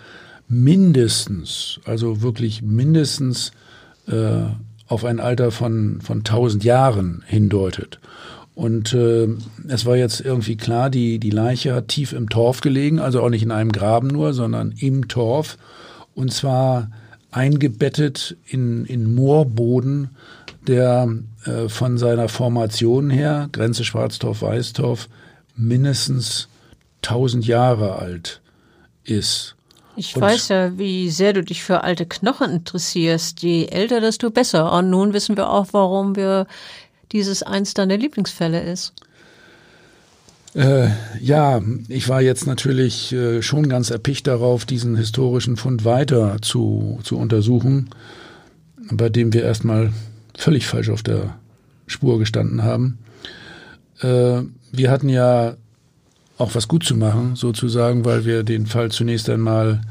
[0.47, 3.51] mindestens, also wirklich mindestens
[4.07, 4.43] äh,
[4.87, 7.99] auf ein Alter von, von 1000 Jahren hindeutet.
[8.55, 9.27] Und äh,
[9.67, 13.29] es war jetzt irgendwie klar, die, die Leiche hat tief im Torf gelegen, also auch
[13.29, 15.57] nicht in einem Graben nur, sondern im Torf.
[16.15, 16.89] Und zwar
[17.29, 20.09] eingebettet in, in Moorboden,
[20.65, 21.07] der
[21.45, 25.07] äh, von seiner Formation her, Grenze Schwarztorf-Weißtorf,
[25.55, 26.47] mindestens
[27.03, 28.41] 1000 Jahre alt
[29.03, 29.56] ist.
[29.97, 33.41] Ich und weiß ja, wie sehr du dich für alte Knochen interessierst.
[33.41, 34.71] Je älter, desto besser.
[34.71, 36.45] Und nun wissen wir auch, warum wir
[37.11, 38.93] dieses eins deiner Lieblingsfälle ist.
[40.53, 46.37] Äh, ja, ich war jetzt natürlich äh, schon ganz erpicht darauf, diesen historischen Fund weiter
[46.41, 47.89] zu, zu untersuchen,
[48.91, 49.93] bei dem wir erstmal
[50.37, 51.37] völlig falsch auf der
[51.87, 52.99] Spur gestanden haben.
[54.01, 55.55] Äh, wir hatten ja
[56.37, 59.81] auch was gut zu machen, sozusagen, weil wir den Fall zunächst einmal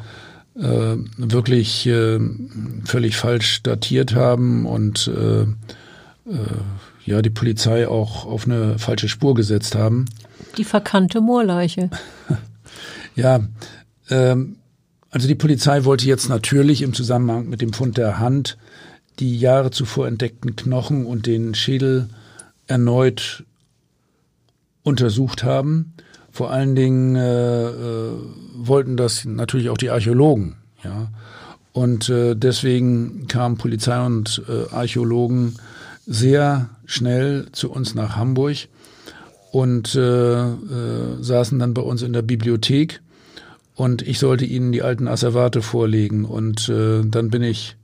[0.56, 2.18] äh, wirklich äh,
[2.84, 5.46] völlig falsch datiert haben und äh, äh,
[7.04, 10.06] ja die Polizei auch auf eine falsche Spur gesetzt haben.
[10.56, 11.90] Die verkannte Moorleiche.
[13.16, 13.40] ja,
[14.08, 14.56] ähm,
[15.10, 18.56] also die Polizei wollte jetzt natürlich im Zusammenhang mit dem Fund der Hand
[19.18, 22.08] die Jahre zuvor entdeckten Knochen und den Schädel
[22.66, 23.44] erneut
[24.82, 25.94] untersucht haben
[26.36, 28.12] vor allen Dingen äh, äh,
[28.54, 30.56] wollten das natürlich auch die Archäologen.
[30.84, 31.08] Ja.
[31.72, 35.54] Und äh, deswegen kamen Polizei und äh, Archäologen
[36.06, 38.68] sehr schnell zu uns nach Hamburg
[39.50, 43.00] und äh, äh, saßen dann bei uns in der Bibliothek
[43.74, 47.76] und ich sollte ihnen die alten Asservate vorlegen und dann bin ich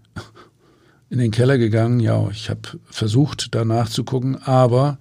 [1.11, 2.01] in den Keller gegangen.
[2.01, 4.97] Ja, ich habe versucht, da nachzugucken, aber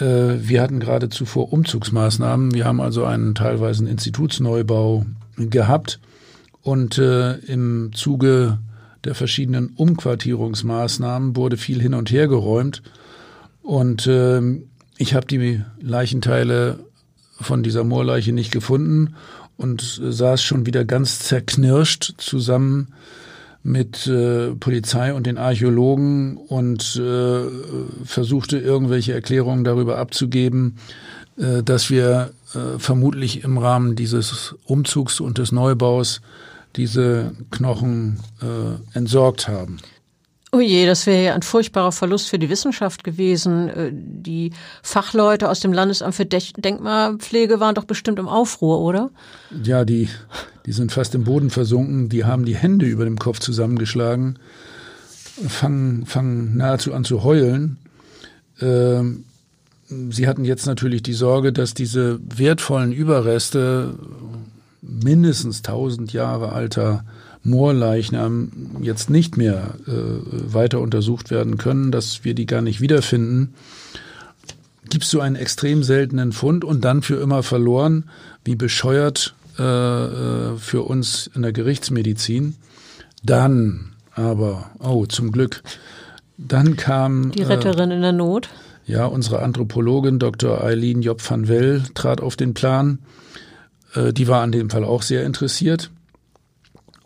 [0.00, 2.54] wir hatten gerade zuvor Umzugsmaßnahmen.
[2.54, 5.06] Wir haben also einen teilweise Institutsneubau
[5.36, 6.00] gehabt
[6.62, 8.58] und äh, im Zuge
[9.04, 12.82] der verschiedenen Umquartierungsmaßnahmen wurde viel hin und her geräumt
[13.62, 14.40] und äh,
[14.96, 16.80] ich habe die Leichenteile
[17.40, 19.14] von dieser Moorleiche nicht gefunden
[19.56, 22.94] und saß schon wieder ganz zerknirscht zusammen
[23.62, 27.40] mit äh, Polizei und den Archäologen und äh,
[28.04, 30.76] versuchte irgendwelche Erklärungen darüber abzugeben,
[31.36, 36.20] äh, dass wir äh, vermutlich im Rahmen dieses Umzugs und des Neubaus
[36.76, 39.78] diese Knochen äh, entsorgt haben.
[40.50, 43.68] Oh je, das wäre ja ein furchtbarer Verlust für die Wissenschaft gewesen.
[43.68, 49.10] Äh, die Fachleute aus dem Landesamt für Denkmalpflege waren doch bestimmt im Aufruhr, oder?
[49.62, 50.08] Ja, die,
[50.64, 52.08] die sind fast im Boden versunken.
[52.08, 54.38] Die haben die Hände über dem Kopf zusammengeschlagen,
[55.48, 57.76] fangen, fangen nahezu an zu heulen.
[58.60, 59.24] Ähm,
[59.88, 63.98] sie hatten jetzt natürlich die Sorge, dass diese wertvollen Überreste
[64.80, 67.04] mindestens tausend Jahre alter
[67.48, 69.92] Moorleichnam jetzt nicht mehr äh,
[70.54, 73.54] weiter untersucht werden können, dass wir die gar nicht wiederfinden,
[74.88, 78.04] gibst du einen extrem seltenen Fund und dann für immer verloren,
[78.44, 82.54] wie bescheuert äh, äh, für uns in der Gerichtsmedizin.
[83.22, 85.62] Dann aber, oh, zum Glück,
[86.36, 87.32] dann kam.
[87.32, 88.48] Die Retterin äh, in der Not.
[88.86, 90.62] Ja, unsere Anthropologin Dr.
[90.64, 93.00] Eileen Job van Well trat auf den Plan.
[93.94, 95.90] Äh, die war an dem Fall auch sehr interessiert.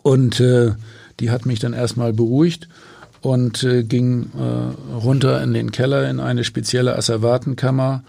[0.03, 0.73] Und äh,
[1.19, 2.67] die hat mich dann erstmal beruhigt
[3.21, 8.03] und äh, ging äh, runter in den Keller in eine spezielle Asservatenkammer,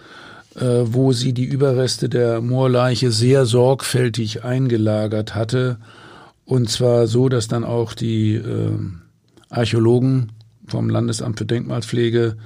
[0.57, 5.79] äh, wo sie die Überreste der Moorleiche sehr sorgfältig eingelagert hatte.
[6.45, 8.79] Und zwar so, dass dann auch die äh,
[9.49, 10.33] Archäologen
[10.67, 12.37] vom Landesamt für Denkmalpflege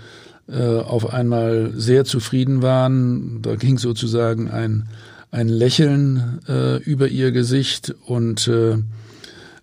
[0.48, 3.40] äh, auf einmal sehr zufrieden waren.
[3.42, 4.88] Da ging sozusagen ein,
[5.30, 8.76] ein Lächeln äh, über ihr Gesicht und äh,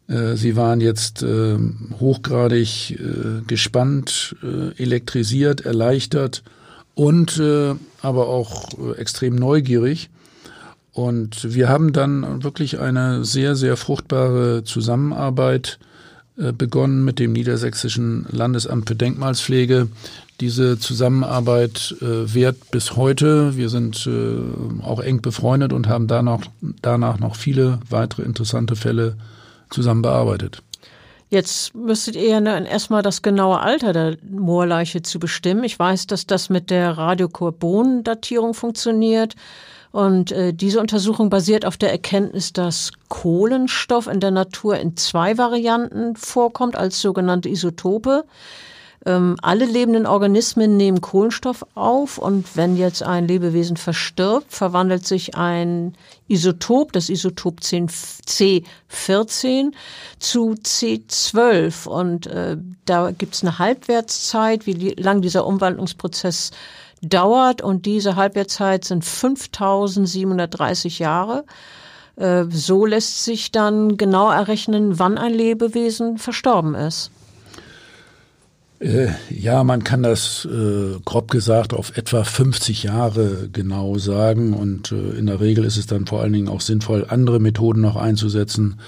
[0.08, 1.58] sie waren jetzt äh,
[2.00, 6.44] hochgradig äh, gespannt, äh, elektrisiert, erleichtert
[6.94, 10.10] und äh, aber auch äh, extrem neugierig.
[10.94, 15.78] Und wir haben dann wirklich eine sehr, sehr fruchtbare Zusammenarbeit
[16.38, 19.90] äh, begonnen mit dem Niedersächsischen Landesamt für Denkmalspflege.
[20.40, 23.58] Diese Zusammenarbeit äh, währt bis heute.
[23.58, 26.42] Wir sind äh, auch eng befreundet und haben danach,
[26.82, 29.18] danach noch viele weitere interessante Fälle
[29.76, 30.64] zusammen bearbeitet.
[31.30, 35.64] Jetzt müsstet ihr ja erstmal das genaue Alter der Moorleiche zu bestimmen.
[35.64, 39.36] Ich weiß, dass das mit der Radiokorbon-Datierung funktioniert.
[39.92, 45.38] Und äh, diese Untersuchung basiert auf der Erkenntnis, dass Kohlenstoff in der Natur in zwei
[45.38, 48.26] Varianten vorkommt als sogenannte Isotope.
[49.08, 55.36] Ähm, alle lebenden Organismen nehmen Kohlenstoff auf und wenn jetzt ein Lebewesen verstirbt, verwandelt sich
[55.36, 55.96] ein
[56.28, 59.74] Isotop, das Isotop C14
[60.18, 66.50] zu C12 und äh, da gibt es eine Halbwertszeit, wie lang dieser Umwandlungsprozess
[67.04, 71.46] dauert und diese Halbwertszeit sind 5730 Jahre.
[72.16, 77.12] Äh, so lässt sich dann genau errechnen, wann ein Lebewesen verstorben ist.
[78.80, 84.92] Äh, ja, man kann das äh, grob gesagt auf etwa 50 Jahre genau sagen und
[84.92, 87.96] äh, in der Regel ist es dann vor allen Dingen auch sinnvoll, andere Methoden noch
[87.96, 88.80] einzusetzen.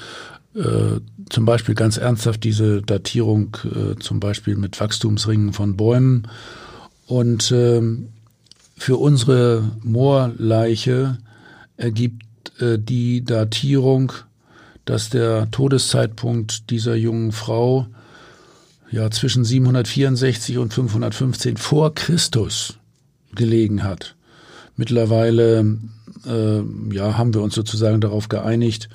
[0.56, 6.28] Äh, zum Beispiel ganz ernsthaft diese Datierung äh, zum Beispiel mit Wachstumsringen von Bäumen
[7.06, 8.10] und ähm,
[8.76, 11.18] für unsere Moorleiche
[11.78, 12.24] ergibt
[12.60, 14.12] äh, die Datierung,
[14.86, 17.88] dass der Todeszeitpunkt dieser jungen Frau
[18.90, 22.78] ja zwischen 764 und 515 vor Christus
[23.36, 24.16] gelegen hat.
[24.76, 25.78] Mittlerweile
[26.26, 26.62] äh,
[26.94, 28.90] ja, haben wir uns sozusagen darauf geeinigt,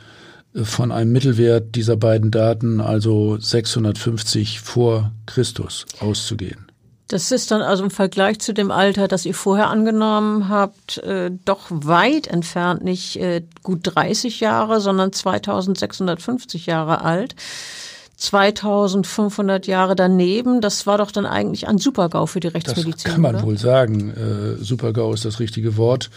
[0.54, 6.66] äh, von einem Mittelwert dieser beiden Daten, also 650 vor Christus, auszugehen.
[7.08, 11.30] Das ist dann also im Vergleich zu dem Alter, das ihr vorher angenommen habt, äh,
[11.44, 17.34] doch weit entfernt, nicht äh, gut 30 Jahre, sondern 2650 Jahre alt.
[18.22, 22.92] 2500 Jahre daneben, das war doch dann eigentlich ein Supergau für die Rechtsmedizin.
[22.92, 23.44] Das kann man oder?
[23.44, 24.10] wohl sagen.
[24.10, 26.08] Äh, Supergau ist das richtige Wort.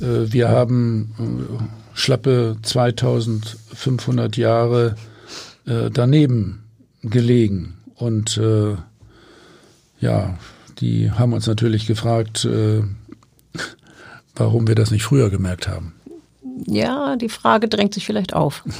[0.00, 4.94] Äh, wir haben äh, schlappe 2500 Jahre
[5.66, 6.62] äh, daneben
[7.02, 8.76] gelegen und äh,
[9.98, 10.38] ja,
[10.78, 12.82] die haben uns natürlich gefragt, äh,
[14.36, 15.94] warum wir das nicht früher gemerkt haben.
[16.66, 18.64] Ja, die Frage drängt sich vielleicht auf.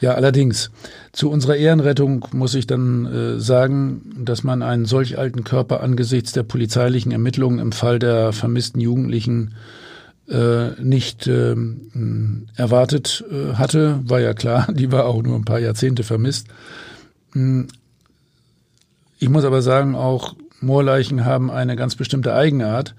[0.00, 0.70] Ja, allerdings.
[1.10, 6.30] Zu unserer Ehrenrettung muss ich dann äh, sagen, dass man einen solch alten Körper angesichts
[6.30, 9.56] der polizeilichen Ermittlungen im Fall der vermissten Jugendlichen
[10.28, 11.56] äh, nicht äh,
[12.54, 13.98] erwartet hatte.
[14.04, 16.46] War ja klar, die war auch nur ein paar Jahrzehnte vermisst.
[17.32, 17.66] Hm,
[19.18, 22.94] ich muss aber sagen, auch Moorleichen haben eine ganz bestimmte Eigenart.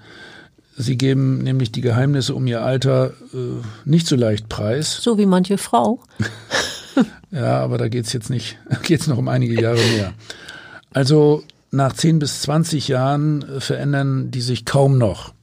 [0.82, 3.38] Sie geben nämlich die Geheimnisse um ihr Alter äh,
[3.84, 4.96] nicht so leicht preis.
[5.02, 6.00] So wie manche Frau.
[7.32, 10.14] ja, aber da geht's jetzt nicht, geht's noch um einige Jahre mehr.
[10.94, 15.34] Also nach 10 bis 20 Jahren äh, verändern die sich kaum noch.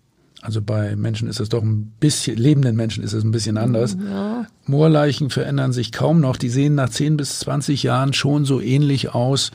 [0.41, 3.95] Also bei Menschen ist es doch ein bisschen, lebenden Menschen ist es ein bisschen anders.
[4.09, 4.47] Ja.
[4.65, 6.39] Moorleichen verändern sich kaum noch.
[6.39, 9.51] Die sehen nach 10 bis 20 Jahren schon so ähnlich aus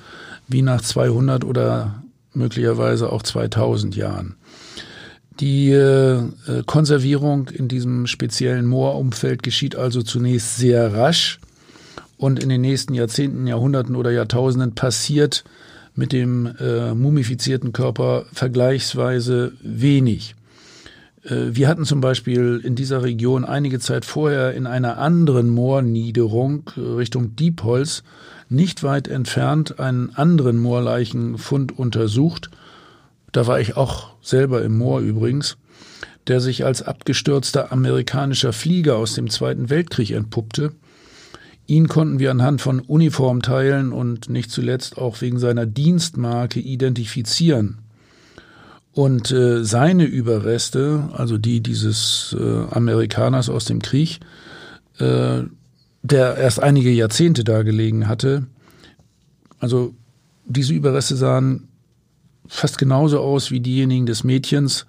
[0.47, 4.35] wie nach 200 oder möglicherweise auch 2000 Jahren.
[5.39, 6.23] Die äh,
[6.65, 11.39] Konservierung in diesem speziellen Moorumfeld geschieht also zunächst sehr rasch
[12.17, 15.43] und in den nächsten Jahrzehnten, Jahrhunderten oder Jahrtausenden passiert
[15.95, 20.35] mit dem äh, mumifizierten Körper vergleichsweise wenig.
[21.23, 26.69] Äh, wir hatten zum Beispiel in dieser Region einige Zeit vorher in einer anderen Moorniederung
[26.77, 28.03] äh, Richtung Diepholz
[28.49, 32.49] nicht weit entfernt einen anderen Moorleichenfund untersucht.
[33.31, 35.57] Da war ich auch selber im Moor übrigens,
[36.27, 40.73] der sich als abgestürzter amerikanischer Flieger aus dem Zweiten Weltkrieg entpuppte.
[41.67, 47.79] Ihn konnten wir anhand von Uniformteilen und nicht zuletzt auch wegen seiner Dienstmarke identifizieren.
[48.93, 54.19] Und äh, seine Überreste, also die dieses äh, Amerikaners aus dem Krieg,
[54.97, 55.43] äh,
[56.03, 58.47] der erst einige Jahrzehnte da gelegen hatte.
[59.59, 59.93] Also
[60.45, 61.69] diese Überreste sahen
[62.51, 64.85] fast genauso aus wie diejenigen des Mädchens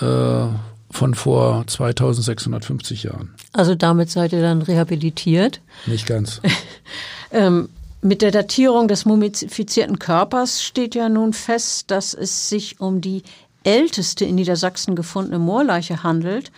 [0.00, 0.46] äh,
[0.90, 3.32] von vor 2650 Jahren.
[3.52, 5.60] Also damit seid ihr dann rehabilitiert?
[5.86, 6.40] Nicht ganz.
[7.30, 7.68] ähm,
[8.02, 13.22] mit der Datierung des mumifizierten Körpers steht ja nun fest, dass es sich um die
[13.62, 16.50] älteste in Niedersachsen gefundene Moorleiche handelt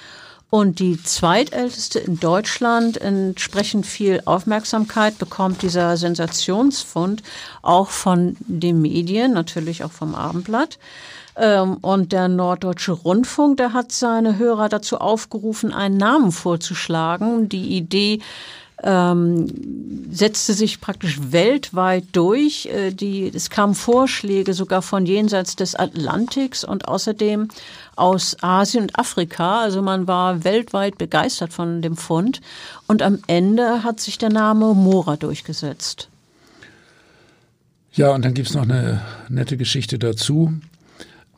[0.48, 7.22] und die zweitälteste in Deutschland, entsprechend viel Aufmerksamkeit bekommt dieser Sensationsfund
[7.62, 10.78] auch von den Medien, natürlich auch vom Abendblatt.
[11.36, 17.48] Ähm, und der Norddeutsche Rundfunk, der hat seine Hörer dazu aufgerufen, einen Namen vorzuschlagen.
[17.48, 18.20] Die Idee
[18.82, 19.46] ähm,
[20.10, 22.66] setzte sich praktisch weltweit durch.
[22.66, 27.48] Äh, die, es kamen Vorschläge sogar von jenseits des Atlantiks und außerdem
[27.96, 29.62] aus Asien und Afrika.
[29.62, 32.40] Also man war weltweit begeistert von dem Fund.
[32.86, 36.08] Und am Ende hat sich der Name Mora durchgesetzt.
[37.92, 39.00] Ja, und dann gibt's noch eine
[39.30, 40.52] nette Geschichte dazu,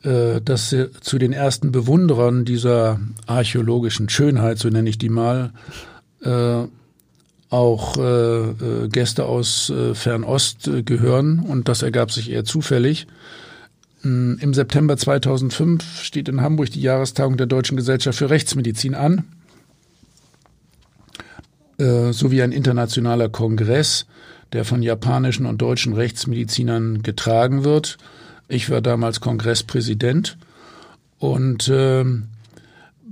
[0.03, 5.51] äh, dass zu den ersten Bewunderern dieser archäologischen Schönheit, so nenne ich die mal,
[6.21, 6.65] äh,
[7.49, 13.07] auch äh, Gäste aus Fernost gehören und das ergab sich eher zufällig.
[14.03, 19.23] Mm, Im September 2005 steht in Hamburg die Jahrestagung der Deutschen Gesellschaft für Rechtsmedizin an,
[21.77, 24.05] sowie ein internationaler Kongress
[24.53, 27.97] der von japanischen und deutschen Rechtsmedizinern getragen wird.
[28.47, 30.37] Ich war damals Kongresspräsident
[31.19, 32.03] und äh,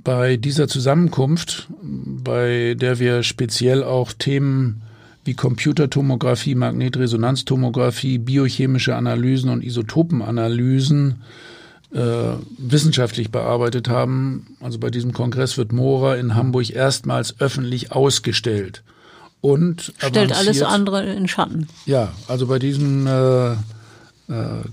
[0.08, 4.82] bei dieser Zusammenkunft, bei der wir speziell auch Themen
[5.26, 11.24] wie Computertomographie, Magnetresonanztomographie, biochemische Analysen und Isotopenanalysen
[11.94, 12.00] äh,
[12.58, 14.56] wissenschaftlich bearbeitet haben.
[14.62, 18.84] Also bei diesem Kongress wird Mora in Hamburg erstmals öffentlich ausgestellt
[19.42, 21.68] und stellt alles andere in Schatten.
[21.86, 23.56] Ja, also bei diesem äh, äh,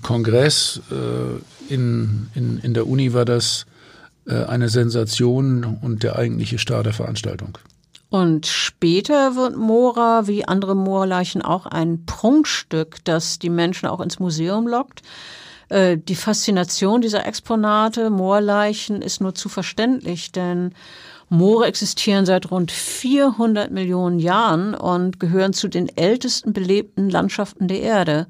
[0.01, 3.67] Kongress äh, in, in, in der Uni war das
[4.33, 7.59] eine Sensation und der eigentliche Star der Veranstaltung.
[8.11, 14.21] Und später wird Mora, wie andere Moorleichen, auch ein Prunkstück, das die Menschen auch ins
[14.21, 15.03] Museum lockt.
[15.69, 20.75] Äh, die Faszination dieser Exponate, Moorleichen, ist nur zu verständlich, denn
[21.29, 27.81] Moore existieren seit rund 400 Millionen Jahren und gehören zu den ältesten belebten Landschaften der
[27.81, 28.27] Erde.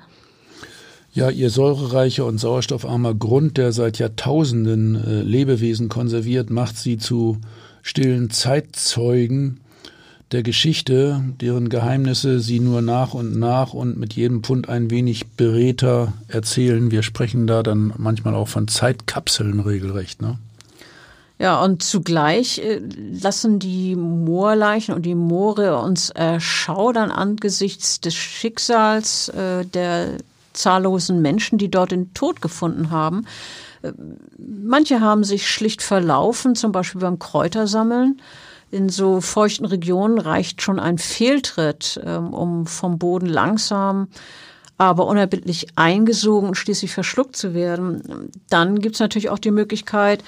[1.14, 7.38] Ja, ihr säurereicher und sauerstoffarmer Grund, der seit Jahrtausenden äh, Lebewesen konserviert, macht sie zu
[7.82, 9.60] stillen Zeitzeugen
[10.32, 15.28] der Geschichte, deren Geheimnisse sie nur nach und nach und mit jedem Pfund ein wenig
[15.36, 16.90] beredter erzählen.
[16.90, 20.38] Wir sprechen da dann manchmal auch von Zeitkapseln regelrecht, ne?
[21.38, 22.80] Ja, und zugleich äh,
[23.22, 30.16] lassen die Moorleichen und die Moore uns erschaudern angesichts des Schicksals äh, der
[30.54, 33.26] zahllosen Menschen, die dort den Tod gefunden haben.
[33.82, 33.92] Äh,
[34.38, 38.20] manche haben sich schlicht verlaufen, zum Beispiel beim Kräutersammeln.
[38.70, 44.08] In so feuchten Regionen reicht schon ein Fehltritt, ähm, um vom Boden langsam
[44.78, 48.30] aber unerbittlich eingesogen und schließlich verschluckt zu werden.
[48.48, 50.24] Dann gibt's natürlich auch die Möglichkeit,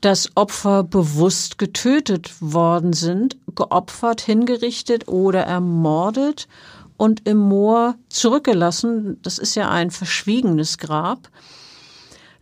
[0.00, 6.48] dass Opfer bewusst getötet worden sind, geopfert, hingerichtet oder ermordet
[6.96, 9.18] und im Moor zurückgelassen.
[9.22, 11.28] Das ist ja ein verschwiegenes Grab.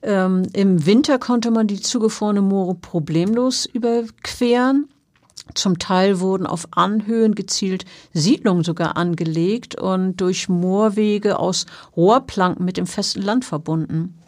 [0.03, 4.89] Ähm, Im Winter konnte man die zugefrorene Moore problemlos überqueren.
[5.55, 12.77] Zum Teil wurden auf Anhöhen gezielt Siedlungen sogar angelegt und durch Moorwege aus Rohrplanken mit
[12.77, 14.19] dem festen Land verbunden.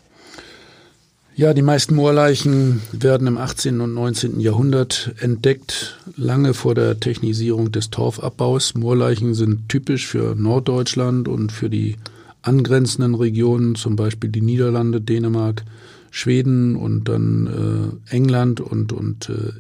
[1.39, 3.83] Ja, die meisten Moorleichen werden im 18.
[3.83, 4.41] und 19.
[4.41, 8.75] Jahrhundert entdeckt, lange vor der Technisierung des Torfabbaus.
[8.75, 11.97] Moorleichen sind typisch für Norddeutschland und für die
[12.41, 15.67] angrenzenden Regionen, zum Beispiel die Niederlande, Dänemark,
[16.11, 19.53] Schweden und dann äh, England und, und äh,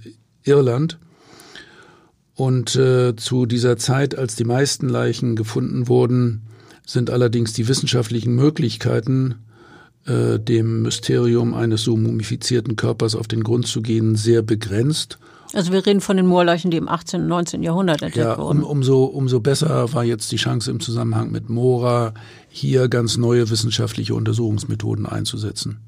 [0.44, 0.98] Irland.
[2.34, 6.40] Und äh, zu dieser Zeit, als die meisten Leichen gefunden wurden,
[6.86, 9.34] sind allerdings die wissenschaftlichen Möglichkeiten,
[10.06, 15.18] äh, dem Mysterium eines so mumifizierten Körpers auf den Grund zu gehen, sehr begrenzt.
[15.52, 17.22] Also wir reden von den Moorleichen, die im 18.
[17.22, 17.62] und 19.
[17.62, 18.62] Jahrhundert entdeckt ja, wurden.
[18.62, 22.14] Um, umso, umso besser war jetzt die Chance im Zusammenhang mit Mora,
[22.48, 25.78] hier ganz neue wissenschaftliche Untersuchungsmethoden einzusetzen.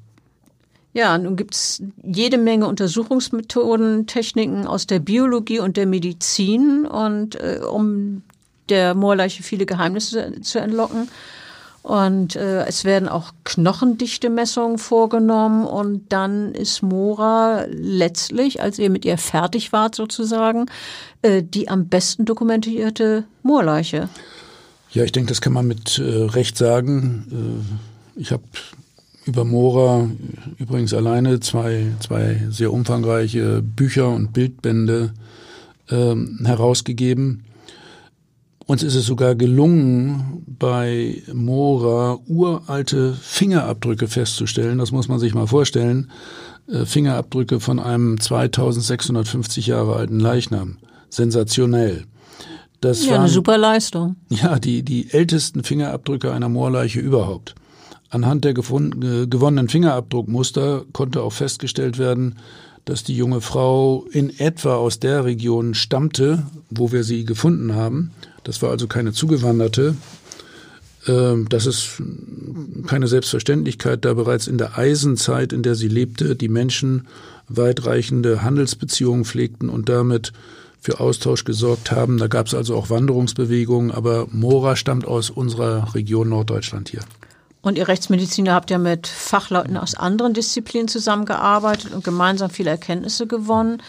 [0.93, 7.59] Ja, nun gibt's jede Menge Untersuchungsmethoden, Techniken aus der Biologie und der Medizin und äh,
[7.69, 8.23] um
[8.69, 11.07] der Moorleiche viele Geheimnisse zu entlocken.
[11.81, 19.05] Und äh, es werden auch Knochendichte-Messungen vorgenommen und dann ist Mora letztlich, als ihr mit
[19.05, 20.65] ihr fertig wart sozusagen,
[21.21, 24.09] äh, die am besten dokumentierte Moorleiche.
[24.91, 27.63] Ja, ich denke, das kann man mit äh, Recht sagen.
[28.17, 28.43] Äh, ich habe
[29.25, 30.09] über Mora
[30.57, 35.13] übrigens alleine zwei, zwei sehr umfangreiche Bücher und Bildbände
[35.89, 37.43] ähm, herausgegeben.
[38.69, 44.77] Uns ist es sogar gelungen, bei Mora uralte Fingerabdrücke festzustellen.
[44.77, 46.11] Das muss man sich mal vorstellen.
[46.67, 50.77] Äh, Fingerabdrücke von einem 2650 Jahre alten Leichnam.
[51.09, 52.05] Sensationell.
[52.79, 54.17] Das ja, waren, eine super Leistung.
[54.29, 57.55] Ja, die, die ältesten Fingerabdrücke einer Moorleiche überhaupt.
[58.11, 62.35] Anhand der gefunden, gewonnenen Fingerabdruckmuster konnte auch festgestellt werden,
[62.85, 68.11] dass die junge Frau in etwa aus der Region stammte, wo wir sie gefunden haben.
[68.43, 69.95] Das war also keine Zugewanderte.
[71.07, 72.01] Ähm, das ist
[72.87, 77.07] keine Selbstverständlichkeit, da bereits in der Eisenzeit, in der sie lebte, die Menschen
[77.47, 80.33] weitreichende Handelsbeziehungen pflegten und damit
[80.81, 82.17] für Austausch gesorgt haben.
[82.17, 87.01] Da gab es also auch Wanderungsbewegungen, aber Mora stammt aus unserer Region Norddeutschland hier.
[87.61, 93.27] Und ihr Rechtsmediziner habt ja mit Fachleuten aus anderen Disziplinen zusammengearbeitet und gemeinsam viele Erkenntnisse
[93.27, 93.81] gewonnen.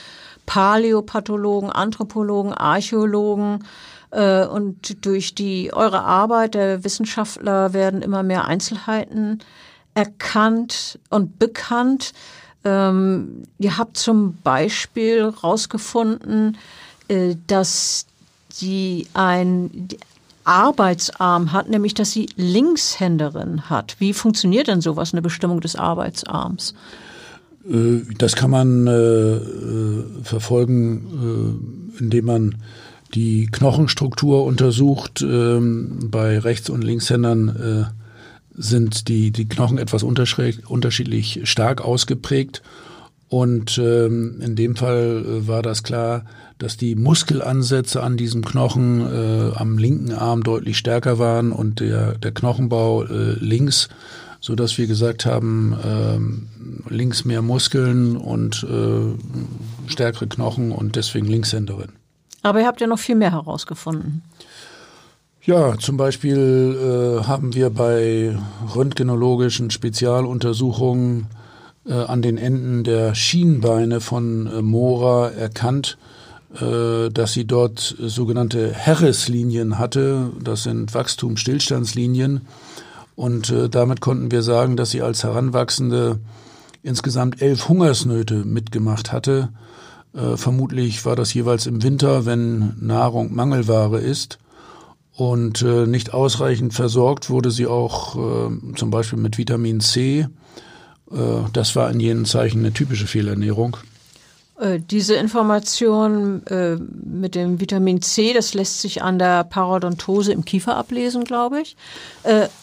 [0.46, 3.64] Paläopathologen, Anthropologen, Archäologen.
[4.11, 9.40] Äh, und durch die eure Arbeit der Wissenschaftler werden immer mehr Einzelheiten
[9.94, 12.12] erkannt und bekannt.
[12.64, 16.58] Ähm, ihr habt zum Beispiel herausgefunden,
[17.08, 18.06] äh, dass
[18.48, 19.88] sie ein
[20.44, 23.96] Arbeitsarm hat, nämlich dass sie Linkshänderin hat.
[23.98, 26.74] Wie funktioniert denn sowas, eine Bestimmung des Arbeitsarms?
[27.68, 32.54] Äh, das kann man äh, äh, verfolgen, äh, indem man
[33.14, 35.22] die Knochenstruktur untersucht.
[35.22, 38.00] Ähm, bei Rechts- und Linkshändern äh,
[38.54, 42.62] sind die, die Knochen etwas unterschiedlich stark ausgeprägt.
[43.28, 46.24] Und ähm, in dem Fall äh, war das klar,
[46.58, 52.18] dass die Muskelansätze an diesem Knochen äh, am linken Arm deutlich stärker waren und der,
[52.18, 53.88] der Knochenbau äh, links,
[54.40, 55.74] so dass wir gesagt haben,
[56.88, 61.99] äh, links mehr Muskeln und äh, stärkere Knochen und deswegen Linkshänderin.
[62.43, 64.22] Aber ihr habt ja noch viel mehr herausgefunden.
[65.43, 68.36] Ja, zum Beispiel äh, haben wir bei
[68.74, 71.28] röntgenologischen Spezialuntersuchungen
[71.86, 75.97] äh, an den Enden der Schienbeine von äh, Mora erkannt,
[76.61, 80.30] äh, dass sie dort sogenannte Harris-Linien hatte.
[80.43, 82.43] Das sind Wachstumsstillstandslinien.
[83.16, 86.20] Und äh, damit konnten wir sagen, dass sie als Heranwachsende
[86.82, 89.51] insgesamt elf Hungersnöte mitgemacht hatte.
[90.14, 94.38] Äh, vermutlich war das jeweils im Winter, wenn Nahrung Mangelware ist.
[95.16, 100.26] Und äh, nicht ausreichend versorgt wurde sie auch äh, zum Beispiel mit Vitamin C.
[101.11, 101.16] Äh,
[101.52, 103.76] das war in jenen Zeichen eine typische Fehlernährung.
[104.58, 110.44] Äh, diese Information äh, mit dem Vitamin C, das lässt sich an der Parodontose im
[110.44, 111.76] Kiefer ablesen, glaube ich.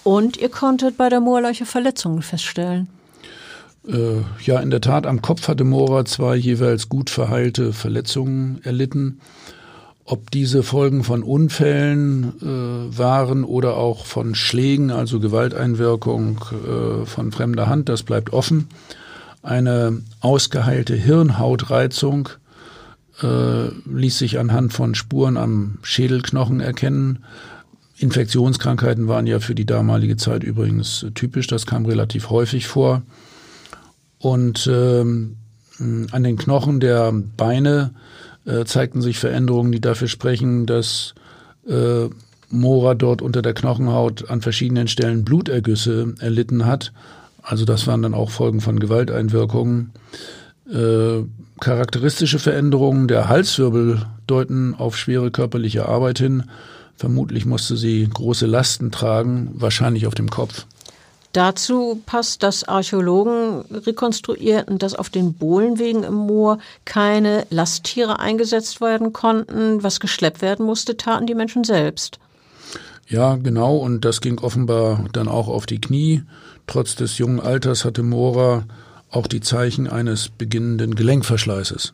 [0.04, 2.88] Und ihr konntet bei der Moorleiche Verletzungen feststellen.
[3.90, 9.22] Ja, in der Tat, am Kopf hatte Mora zwei jeweils gut verheilte Verletzungen erlitten.
[10.10, 17.34] Ob diese Folgen von Unfällen äh, waren oder auch von Schlägen, also Gewalteinwirkung äh, von
[17.34, 18.70] fremder Hand, das bleibt offen.
[19.44, 22.30] Eine ausgeheilte Hirnhautreizung
[23.22, 27.26] äh, ließ sich anhand von Spuren am Schädelknochen erkennen.
[27.98, 33.02] Infektionskrankheiten waren ja für die damalige Zeit übrigens typisch, das kam relativ häufig vor.
[34.20, 35.38] Und ähm,
[35.80, 37.92] an den Knochen der Beine
[38.46, 41.14] äh, zeigten sich Veränderungen, die dafür sprechen, dass
[41.68, 42.10] äh,
[42.50, 46.94] Mora dort unter der Knochenhaut an verschiedenen Stellen Blutergüsse erlitten hat.
[47.42, 49.92] Also das waren dann auch Folgen von Gewalteinwirkungen.
[50.72, 51.24] Äh,
[51.60, 56.44] charakteristische Veränderungen der Halswirbel deuten auf schwere körperliche Arbeit hin.
[56.96, 60.66] Vermutlich musste sie große Lasten tragen, wahrscheinlich auf dem Kopf.
[61.38, 69.14] Dazu passt, dass Archäologen rekonstruierten, dass auf den Bohlenwegen im Moor keine Lasttiere eingesetzt werden
[69.14, 69.84] konnten.
[69.84, 72.18] Was geschleppt werden musste, taten die Menschen selbst.
[73.08, 73.78] Ja, genau.
[73.78, 76.24] Und das ging offenbar dann auch auf die Knie.
[76.66, 78.64] Trotz des jungen Alters hatte Mora
[79.12, 81.94] auch die Zeichen eines beginnenden Gelenkverschleißes.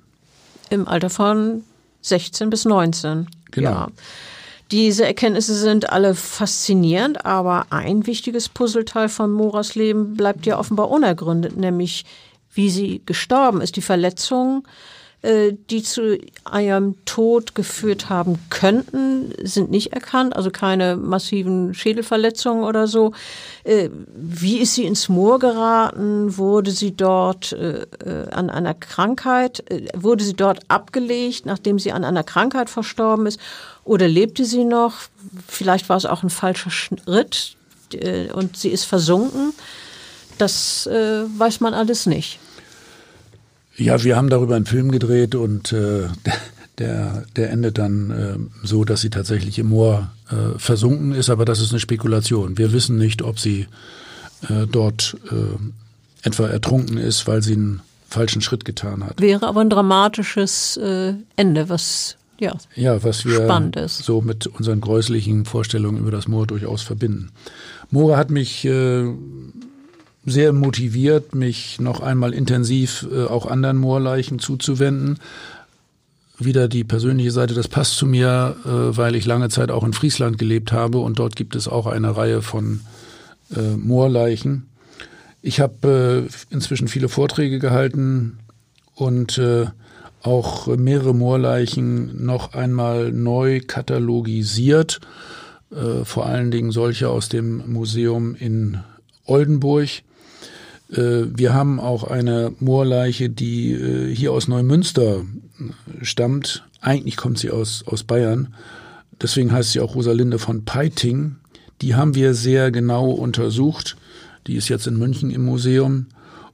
[0.69, 1.63] Im Alter von
[2.01, 3.27] 16 bis 19.
[3.51, 3.69] Genau.
[3.69, 3.87] Ja.
[4.71, 10.89] Diese Erkenntnisse sind alle faszinierend, aber ein wichtiges Puzzleteil von Moras Leben bleibt ja offenbar
[10.89, 12.05] unergründet, nämlich
[12.53, 13.75] wie sie gestorben ist.
[13.75, 14.63] Die Verletzungen,
[15.21, 16.17] äh, die zu
[16.51, 23.13] ihrem Tod geführt haben könnten, sind nicht erkannt, also keine massiven Schädelverletzungen oder so.
[23.63, 26.37] Äh, wie ist sie ins Moor geraten?
[26.37, 27.85] Wurde sie dort äh,
[28.31, 29.63] an einer Krankheit,
[29.95, 33.39] wurde sie dort abgelegt, nachdem sie an einer Krankheit verstorben ist?
[33.83, 34.93] Oder lebte sie noch?
[35.47, 37.55] Vielleicht war es auch ein falscher Schritt
[38.33, 39.53] und sie ist versunken.
[40.37, 42.39] Das weiß man alles nicht.
[43.75, 46.07] Ja, wir haben darüber einen Film gedreht und äh,
[46.77, 51.45] der, der endet dann äh, so, dass sie tatsächlich im Moor äh, versunken ist, aber
[51.45, 52.57] das ist eine Spekulation.
[52.57, 53.67] Wir wissen nicht, ob sie
[54.49, 59.19] äh, dort äh, etwa ertrunken ist, weil sie einen falschen Schritt getan hat.
[59.19, 63.47] Wäre aber ein dramatisches äh, Ende, was ja, ja was wir
[63.87, 67.31] so mit unseren gräuslichen Vorstellungen über das Moor durchaus verbinden.
[67.89, 69.05] Moore hat mich äh,
[70.25, 75.19] sehr motiviert, mich noch einmal intensiv äh, auch anderen Moorleichen zuzuwenden.
[76.39, 79.93] Wieder die persönliche Seite, das passt zu mir, äh, weil ich lange Zeit auch in
[79.93, 82.81] Friesland gelebt habe und dort gibt es auch eine Reihe von
[83.55, 84.67] äh, Moorleichen.
[85.41, 88.39] Ich habe äh, inzwischen viele Vorträge gehalten
[88.95, 89.65] und äh,
[90.23, 95.01] auch mehrere Moorleichen noch einmal neu katalogisiert,
[95.71, 98.79] äh, vor allen Dingen solche aus dem Museum in
[99.25, 99.89] Oldenburg.
[100.91, 105.23] Äh, wir haben auch eine Moorleiche, die äh, hier aus Neumünster
[106.01, 106.63] stammt.
[106.81, 108.53] Eigentlich kommt sie aus, aus Bayern.
[109.21, 111.35] Deswegen heißt sie auch Rosalinde von Peiting.
[111.81, 113.97] Die haben wir sehr genau untersucht.
[114.47, 116.07] Die ist jetzt in München im Museum.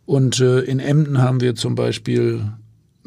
[0.05, 2.51] Und äh, in Emden haben wir zum Beispiel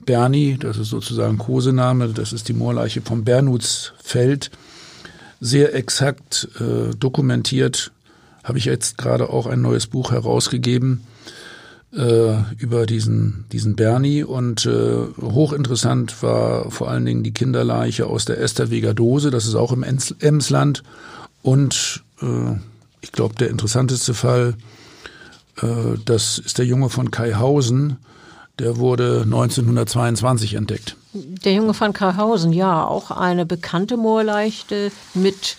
[0.04, 4.50] Berni, das ist sozusagen Kosename, das ist die Moorleiche vom Bernutsfeld,
[5.40, 7.92] sehr exakt äh, dokumentiert.
[8.44, 11.02] Habe ich jetzt gerade auch ein neues Buch herausgegeben
[11.92, 18.24] äh, über diesen, diesen Berni und äh, hochinteressant war vor allen Dingen die Kinderleiche aus
[18.24, 20.82] der Esterweger Dose, das ist auch im Emsland
[21.42, 22.56] und äh,
[23.00, 24.54] ich glaube der interessanteste Fall,
[25.60, 27.98] äh, das ist der Junge von Kaihausen,
[28.58, 30.96] der wurde 1922 entdeckt.
[31.12, 35.56] Der Junge von Kaihausen, ja, auch eine bekannte Moorleichte mit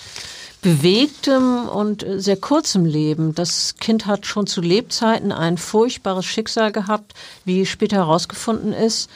[0.62, 3.36] bewegtem und sehr kurzem Leben.
[3.36, 7.14] Das Kind hat schon zu Lebzeiten ein furchtbares Schicksal gehabt,
[7.46, 9.10] wie später herausgefunden ist.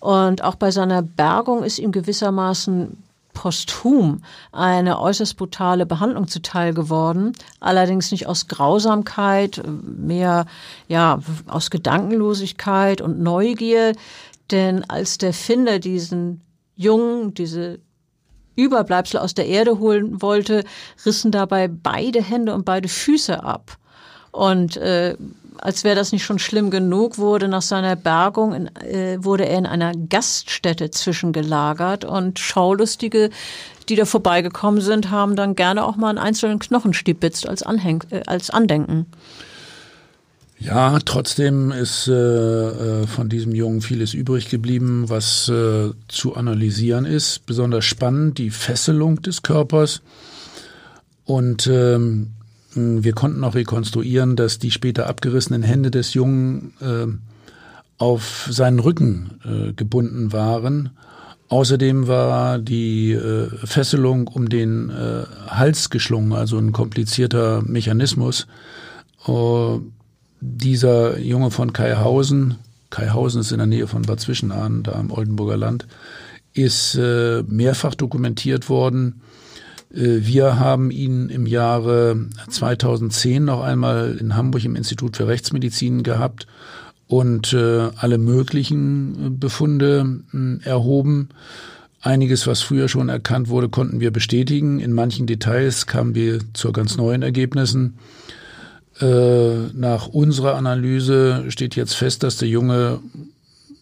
[0.00, 2.96] Und auch bei seiner Bergung ist ihm gewissermaßen
[3.38, 10.46] posthum eine äußerst brutale Behandlung zuteil geworden, allerdings nicht aus Grausamkeit, mehr
[10.88, 13.92] ja aus Gedankenlosigkeit und Neugier,
[14.50, 16.40] denn als der Finder diesen
[16.74, 17.78] Jungen, diese
[18.56, 20.64] Überbleibsel aus der Erde holen wollte,
[21.06, 23.78] rissen dabei beide Hände und beide Füße ab.
[24.32, 25.16] Und äh,
[25.60, 29.58] als wäre das nicht schon schlimm genug, wurde nach seiner Bergung in, äh, wurde er
[29.58, 33.30] in einer Gaststätte zwischengelagert und Schaulustige,
[33.88, 38.22] die da vorbeigekommen sind, haben dann gerne auch mal einen einzelnen Knochen stibitzt als, äh,
[38.26, 39.06] als Andenken.
[40.60, 47.04] Ja, trotzdem ist äh, äh, von diesem Jungen vieles übrig geblieben, was äh, zu analysieren
[47.04, 47.46] ist.
[47.46, 50.02] Besonders spannend die Fesselung des Körpers.
[51.24, 52.30] Und ähm,
[52.74, 57.06] wir konnten auch rekonstruieren, dass die später abgerissenen Hände des Jungen äh,
[57.98, 60.90] auf seinen Rücken äh, gebunden waren.
[61.48, 68.46] Außerdem war die äh, Fesselung um den äh, Hals geschlungen, also ein komplizierter Mechanismus.
[69.26, 69.80] Uh,
[70.40, 72.56] dieser Junge von Kaihausen,
[72.90, 75.86] Kaihausen ist in der Nähe von Bad Zwischenahn, da im Oldenburger Land,
[76.54, 79.20] ist äh, mehrfach dokumentiert worden.
[79.92, 86.02] Äh, wir haben ihn im Jahre 2010 noch einmal in Hamburg im Institut für Rechtsmedizin
[86.02, 86.46] gehabt
[87.06, 91.30] und äh, alle möglichen Befunde äh, erhoben.
[92.00, 94.78] Einiges, was früher schon erkannt wurde, konnten wir bestätigen.
[94.78, 97.98] In manchen Details kamen wir zu ganz neuen Ergebnissen.
[99.00, 103.00] Äh, nach unserer Analyse steht jetzt fest, dass der Junge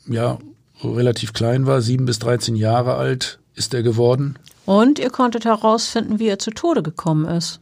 [0.07, 0.39] ja
[0.83, 4.37] relativ klein war, sieben bis 13 Jahre alt ist er geworden.
[4.67, 7.61] Und ihr konntet herausfinden, wie er zu Tode gekommen ist.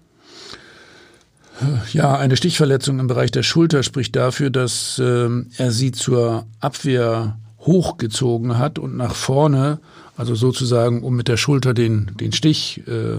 [1.92, 7.38] Ja, eine Stichverletzung im Bereich der Schulter spricht dafür, dass äh, er sie zur Abwehr
[7.60, 9.78] hochgezogen hat und nach vorne,
[10.16, 13.18] also sozusagen, um mit der Schulter den, den Stich äh,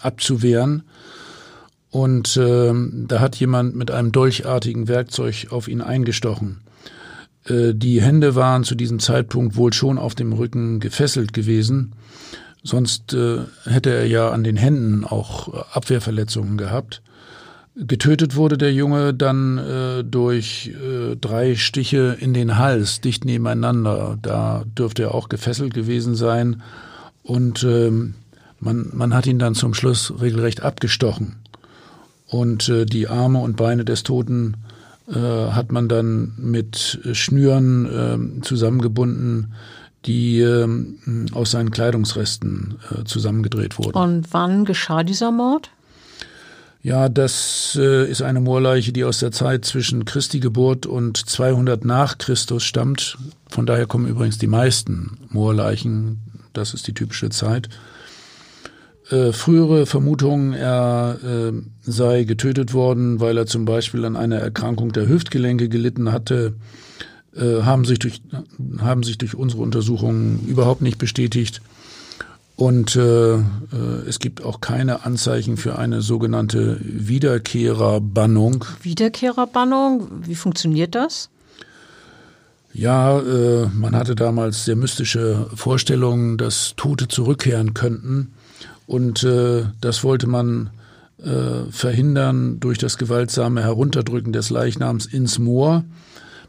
[0.00, 0.84] abzuwehren.
[1.90, 6.60] Und äh, da hat jemand mit einem dolchartigen Werkzeug auf ihn eingestochen.
[7.44, 11.92] Äh, die Hände waren zu diesem Zeitpunkt wohl schon auf dem Rücken gefesselt gewesen.
[12.62, 17.02] Sonst äh, hätte er ja an den Händen auch Abwehrverletzungen gehabt.
[17.76, 24.18] Getötet wurde der Junge dann äh, durch äh, drei Stiche in den Hals, dicht nebeneinander.
[24.20, 26.62] Da dürfte er auch gefesselt gewesen sein.
[27.22, 28.14] Und ähm,
[28.58, 31.36] man, man hat ihn dann zum Schluss regelrecht abgestochen.
[32.26, 34.56] Und äh, die Arme und Beine des Toten
[35.08, 39.54] äh, hat man dann mit Schnüren äh, zusammengebunden,
[40.06, 40.66] die äh,
[41.32, 43.96] aus seinen Kleidungsresten äh, zusammengedreht wurden.
[43.96, 45.70] Und wann geschah dieser Mord?
[46.82, 51.84] Ja, das äh, ist eine Moorleiche, die aus der Zeit zwischen Christi Geburt und 200
[51.84, 53.18] nach Christus stammt.
[53.48, 56.20] Von daher kommen übrigens die meisten Moorleichen.
[56.54, 57.68] Das ist die typische Zeit.
[59.10, 64.92] Äh, frühere Vermutungen, er äh, sei getötet worden, weil er zum Beispiel an einer Erkrankung
[64.92, 66.54] der Hüftgelenke gelitten hatte,
[67.36, 68.22] äh, haben, sich durch,
[68.78, 71.60] haben sich durch unsere Untersuchungen überhaupt nicht bestätigt.
[72.56, 73.40] Und äh, äh,
[74.06, 78.66] es gibt auch keine Anzeichen für eine sogenannte Wiederkehrerbannung.
[78.82, 81.30] Wiederkehrerbannung, wie funktioniert das?
[82.72, 88.32] Ja, äh, man hatte damals sehr mystische Vorstellungen, dass Tote zurückkehren könnten.
[88.86, 90.70] Und äh, das wollte man
[91.22, 95.84] äh, verhindern durch das gewaltsame Herunterdrücken des Leichnams ins Moor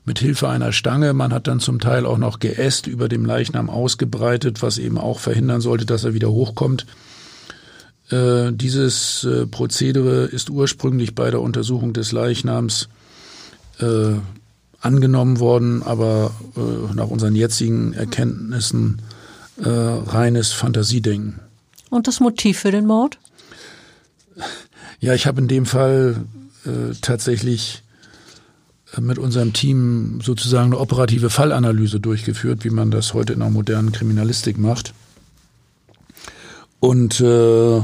[0.05, 1.13] mit Hilfe einer Stange.
[1.13, 5.19] Man hat dann zum Teil auch noch Geäst über dem Leichnam ausgebreitet, was eben auch
[5.19, 6.85] verhindern sollte, dass er wieder hochkommt.
[8.09, 12.89] Äh, dieses äh, Prozedere ist ursprünglich bei der Untersuchung des Leichnams
[13.79, 14.13] äh,
[14.81, 19.01] angenommen worden, aber äh, nach unseren jetzigen Erkenntnissen
[19.63, 21.39] äh, reines Fantasiedenken.
[21.89, 23.19] Und das Motiv für den Mord?
[24.99, 26.25] Ja, ich habe in dem Fall
[26.65, 27.83] äh, tatsächlich
[28.99, 33.91] mit unserem Team sozusagen eine operative Fallanalyse durchgeführt, wie man das heute in der modernen
[33.91, 34.93] Kriminalistik macht.
[36.79, 37.81] Und äh,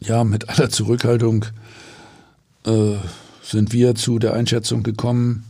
[0.00, 1.44] ja, mit aller Zurückhaltung
[2.64, 2.94] äh,
[3.42, 5.44] sind wir zu der Einschätzung gekommen,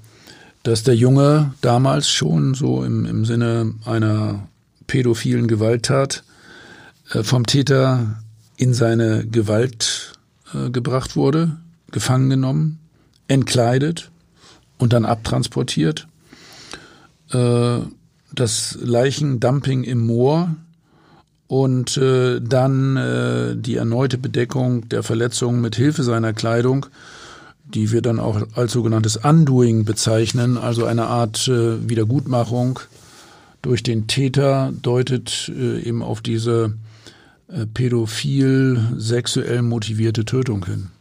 [0.63, 4.49] dass der Junge damals schon so im, im Sinne einer
[4.87, 6.25] pädophilen Gewalttat
[7.11, 8.23] äh, vom Täter
[8.57, 10.13] in seine Gewalt
[10.55, 11.57] äh, gebracht wurde,
[11.91, 12.79] gefangen genommen,
[13.29, 14.12] entkleidet
[14.83, 16.09] und dann abtransportiert.
[17.31, 17.79] Äh,
[18.35, 20.57] das Leichendumping im Moor
[21.47, 26.87] und äh, dann äh, die erneute Bedeckung der Verletzungen mit Hilfe seiner Kleidung,
[27.65, 32.81] die wir dann auch als sogenanntes Undoing bezeichnen, also eine Art Wiedergutmachung
[33.63, 36.75] durch den Täter, deutet eben auf diese
[37.73, 40.92] pädophil sexuell motivierte Tötung hin.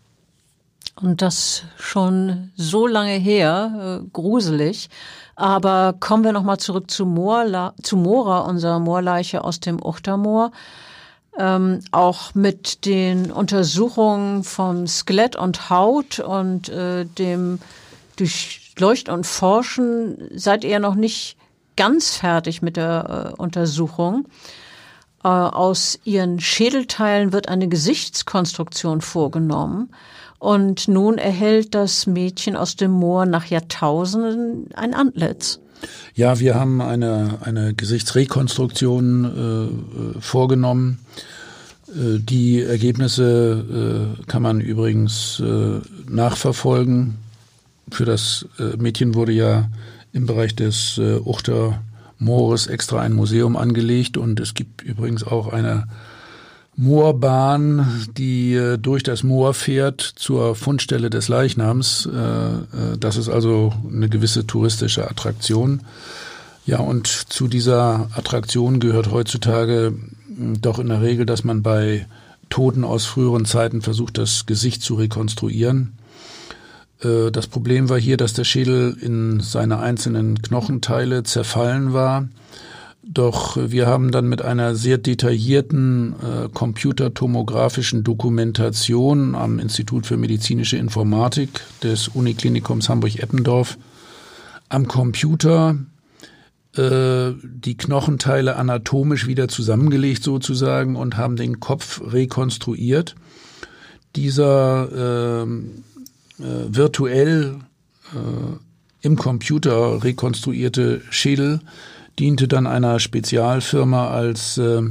[0.96, 4.90] Und das schon so lange her, äh, gruselig.
[5.36, 10.52] Aber kommen wir nochmal zurück zu, Moorla zu Mora, unserer Moorleiche aus dem Uchtermoor.
[11.38, 17.60] Ähm, auch mit den Untersuchungen vom Skelett und Haut und äh, dem
[18.18, 21.38] Durchleuchten und Forschen seid ihr noch nicht
[21.78, 24.28] ganz fertig mit der äh, Untersuchung.
[25.24, 29.94] Äh, aus ihren Schädelteilen wird eine Gesichtskonstruktion vorgenommen.
[30.42, 35.60] Und nun erhält das Mädchen aus dem Moor nach Jahrtausenden ein Antlitz.
[36.16, 40.98] Ja, wir haben eine, eine Gesichtsrekonstruktion äh, vorgenommen.
[41.90, 45.80] Äh, die Ergebnisse äh, kann man übrigens äh,
[46.10, 47.20] nachverfolgen.
[47.92, 49.70] Für das äh, Mädchen wurde ja
[50.12, 51.84] im Bereich des äh, Uchter
[52.18, 55.88] Moores extra ein Museum angelegt und es gibt übrigens auch eine
[56.82, 62.10] Moorbahn, die äh, durch das Moor fährt zur Fundstelle des Leichnams.
[62.12, 65.82] Äh, äh, das ist also eine gewisse touristische Attraktion.
[66.66, 69.94] Ja, und zu dieser Attraktion gehört heutzutage
[70.36, 72.08] hm, doch in der Regel, dass man bei
[72.50, 75.94] Toten aus früheren Zeiten versucht, das Gesicht zu rekonstruieren.
[77.00, 82.28] Das Problem war hier, dass der Schädel in seine einzelnen Knochenteile zerfallen war
[83.04, 90.78] doch wir haben dann mit einer sehr detaillierten äh, computertomografischen Dokumentation am Institut für medizinische
[90.78, 91.50] Informatik
[91.82, 93.78] des Uniklinikums Hamburg-Eppendorf
[94.70, 95.78] am Computer
[96.78, 103.16] äh, die Knochenteile anatomisch wieder zusammengelegt sozusagen und haben den Kopf rekonstruiert.
[104.16, 105.84] Dieser ähm,
[106.40, 107.56] äh, virtuell
[108.14, 111.60] äh, im Computer rekonstruierte Schädel
[112.20, 114.82] diente dann einer Spezialfirma als äh,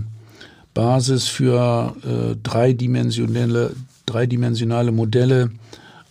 [0.75, 3.75] Basis für äh, dreidimensionale,
[4.07, 5.51] dreidimensionale Modelle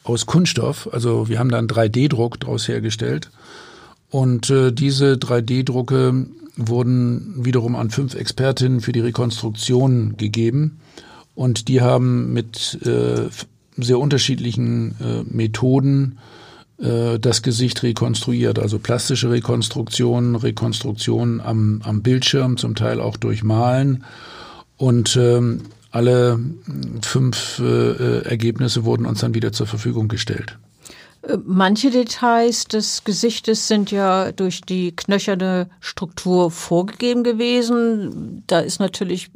[0.03, 0.89] aus Kunststoff.
[0.91, 3.29] Also wir haben dann 3D-Druck daraus hergestellt.
[4.09, 6.25] Und äh, diese 3D-Drucke
[6.57, 10.79] wurden wiederum an fünf Expertinnen für die Rekonstruktion gegeben.
[11.35, 13.29] Und die haben mit äh,
[13.77, 16.17] sehr unterschiedlichen äh, Methoden
[16.81, 23.43] äh, das Gesicht rekonstruiert, also plastische Rekonstruktion, Rekonstruktion am, am Bildschirm, zum Teil auch durch
[23.43, 24.05] Malen.
[24.77, 26.39] Und ähm, alle
[27.01, 30.57] fünf äh, Ergebnisse wurden uns dann wieder zur Verfügung gestellt.
[31.23, 38.43] Äh, manche Details des Gesichtes sind ja durch die knöcherne Struktur vorgegeben gewesen.
[38.47, 39.31] Da ist natürlich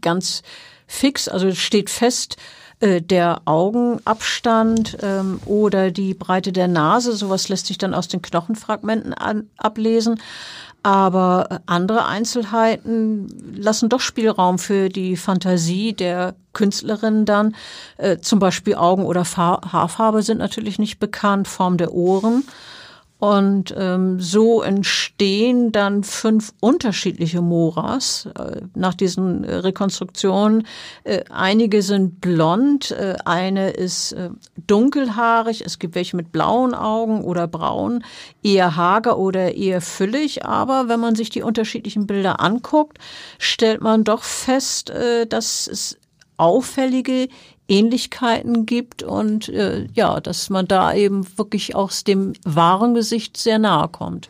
[0.00, 0.42] ganz
[0.86, 2.36] fix, also steht fest,
[2.80, 7.12] äh, der Augenabstand ähm, oder die Breite der Nase.
[7.12, 10.20] Sowas lässt sich dann aus den Knochenfragmenten an, ablesen.
[10.82, 17.56] Aber äh, andere Einzelheiten lassen doch Spielraum für die Fantasie der Künstlerin dann.
[17.96, 22.44] Äh, zum Beispiel Augen- oder Fa Haarfarbe sind natürlich nicht bekannt, Form der Ohren.
[23.18, 30.66] Und ähm, so entstehen dann fünf unterschiedliche Moras äh, nach diesen äh, Rekonstruktionen.
[31.04, 34.28] Äh, einige sind blond, äh, eine ist äh,
[34.66, 38.04] dunkelhaarig, es gibt welche mit blauen Augen oder braun,
[38.42, 40.44] eher hager oder eher füllig.
[40.44, 42.98] Aber wenn man sich die unterschiedlichen Bilder anguckt,
[43.38, 45.98] stellt man doch fest, äh, dass es
[46.36, 47.28] auffällige
[47.68, 53.58] Ähnlichkeiten gibt und äh, ja, dass man da eben wirklich aus dem wahren Gesicht sehr
[53.58, 54.28] nahe kommt.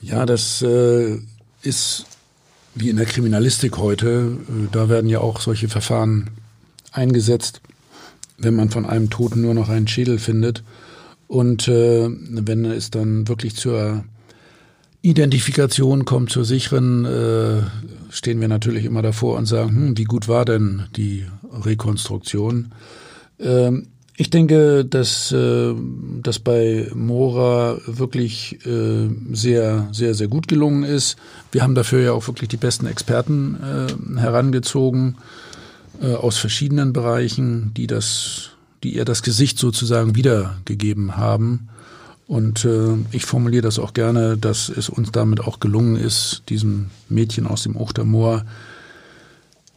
[0.00, 1.18] Ja, das äh,
[1.62, 2.06] ist
[2.74, 4.38] wie in der Kriminalistik heute.
[4.48, 6.30] Äh, da werden ja auch solche Verfahren
[6.92, 7.60] eingesetzt,
[8.38, 10.62] wenn man von einem Toten nur noch einen Schädel findet.
[11.28, 14.04] Und äh, wenn es dann wirklich zur
[15.02, 17.62] Identifikation kommt, zur sicheren, äh,
[18.10, 21.26] stehen wir natürlich immer davor und sagen, hm, wie gut war denn die
[21.64, 22.72] Rekonstruktion?
[23.38, 25.74] Ähm, ich denke, dass äh,
[26.22, 31.16] das bei Mora wirklich äh, sehr, sehr, sehr gut gelungen ist.
[31.50, 35.16] Wir haben dafür ja auch wirklich die besten Experten äh, herangezogen
[36.02, 38.50] äh, aus verschiedenen Bereichen, die das,
[38.82, 41.68] die ihr das Gesicht sozusagen wiedergegeben haben.
[42.26, 46.90] Und äh, ich formuliere das auch gerne, dass es uns damit auch gelungen ist, diesem
[47.08, 48.44] Mädchen aus dem Ochtermoor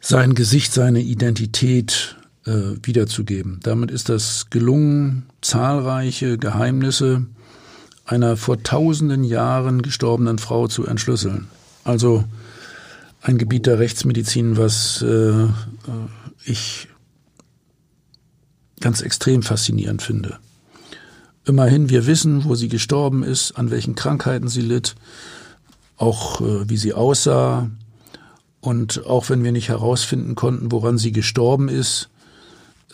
[0.06, 2.52] sein Gesicht, seine Identität äh,
[2.84, 3.60] wiederzugeben.
[3.64, 7.26] Damit ist das gelungen, zahlreiche Geheimnisse
[8.06, 11.48] einer vor tausenden Jahren gestorbenen Frau zu entschlüsseln.
[11.84, 12.24] Also
[13.22, 15.48] ein Gebiet der Rechtsmedizin, was äh,
[16.44, 16.88] ich
[18.82, 20.38] ganz extrem faszinierend finde.
[21.46, 24.94] Immerhin, wir wissen, wo sie gestorben ist, an welchen Krankheiten sie litt,
[25.98, 27.72] auch äh, wie sie aussah.
[28.66, 32.10] Und auch wenn wir nicht herausfinden konnten, woran sie gestorben ist,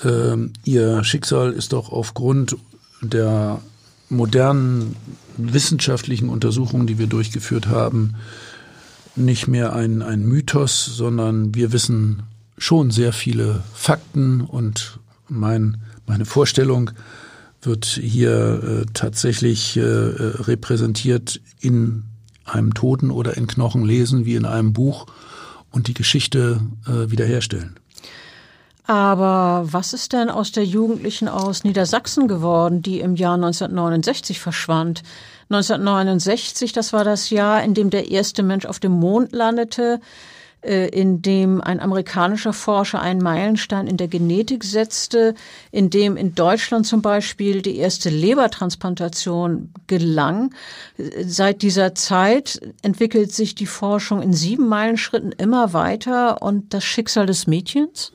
[0.04, 2.58] äh, ihr Schicksal ist doch aufgrund
[3.02, 3.62] der
[4.10, 4.98] modernen
[5.38, 8.16] wissenschaftlichen Untersuchungen, die wir durchgeführt haben,
[9.16, 12.24] nicht mehr ein, ein Mythos, sondern wir wissen
[12.58, 14.42] schon sehr viele Fakten.
[14.42, 15.00] Und
[15.30, 16.92] mein, meine Vorstellung,
[17.62, 22.04] wird hier äh, tatsächlich äh, repräsentiert in
[22.44, 25.06] einem Toten oder in Knochen lesen wie in einem Buch
[25.72, 27.76] und die Geschichte äh, wiederherstellen.
[28.86, 35.04] Aber was ist denn aus der Jugendlichen aus Niedersachsen geworden, die im Jahr 1969 verschwand?
[35.50, 40.02] 1969, das war das Jahr, in dem der erste Mensch auf dem Mond landete.
[40.64, 45.34] Äh, in dem ein amerikanischer Forscher einen Meilenstein in der Genetik setzte,
[45.72, 50.54] in dem in Deutschland zum Beispiel die erste Lebertransplantation gelang.
[51.26, 57.26] Seit dieser Zeit entwickelt sich die Forschung in sieben Meilenschritten immer weiter und das Schicksal
[57.26, 58.12] des Mädchens?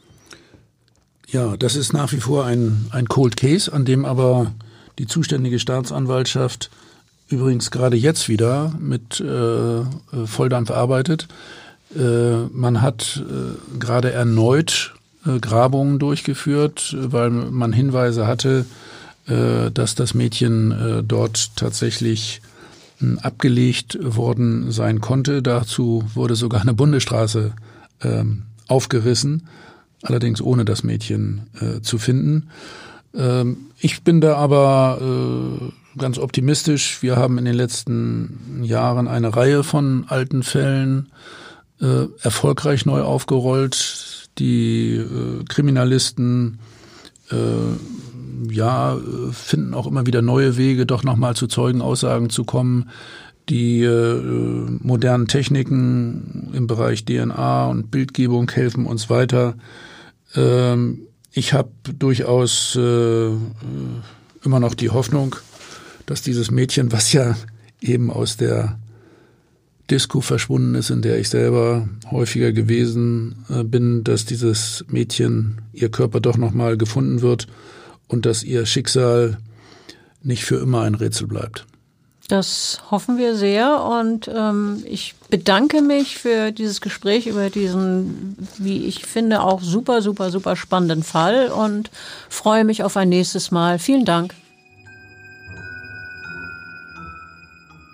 [1.27, 4.53] Ja, das ist nach wie vor ein, ein Cold Case, an dem aber
[5.01, 6.71] die zuständige Staatsanwaltschaft
[7.29, 9.83] übrigens gerade jetzt wieder mit äh,
[10.27, 11.27] Volldampf arbeitet.
[11.95, 18.67] Äh, man hat äh, gerade erneut äh, Grabungen durchgeführt, weil man Hinweise hatte,
[19.29, 22.43] dass das Mädchen dort tatsächlich
[22.99, 25.43] hm, abgelegt worden sein konnte.
[25.43, 27.51] Dazu wurde sogar eine Bundesstraße
[28.05, 29.49] ähm, aufgerissen,
[30.03, 31.49] allerdings ohne das Mädchen
[31.83, 32.51] zu finden.
[33.17, 37.03] Ähm, ich bin da aber ganz optimistisch.
[37.03, 41.46] Wir haben in den letzten Jahren eine Reihe von alten Fällen äh,
[41.79, 44.29] erfolgreich neu aufgerollt.
[44.39, 46.59] Die äh, Kriminalisten
[47.31, 48.99] äh, ja
[49.33, 52.91] finden auch immer wieder neue Wege, doch nochmal zu Zeugenaussagen zu kommen.
[53.49, 54.21] Die äh,
[54.81, 59.55] modernen Techniken im Bereich DNA und Bildgebung helfen uns weiter.
[60.35, 61.03] Ähm,
[61.33, 63.29] ich habe durchaus äh,
[64.45, 65.37] immer noch die Hoffnung,
[66.07, 67.37] dass dieses Mädchen, was ja
[67.81, 68.79] eben aus der
[69.91, 75.91] Disco verschwunden ist, in der ich selber häufiger gewesen äh, bin, dass dieses Mädchen, ihr
[75.91, 77.47] Körper doch nochmal gefunden wird
[78.09, 79.39] und dass ihr Schicksal
[80.23, 81.67] nicht für immer ein Rätsel bleibt.
[82.29, 88.87] Das hoffen wir sehr und ähm, ich bedanke mich für dieses Gespräch über diesen, wie
[88.87, 91.91] ich finde, auch super, super, super spannenden Fall und
[92.29, 93.79] freue mich auf ein nächstes Mal.
[93.79, 94.35] Vielen Dank.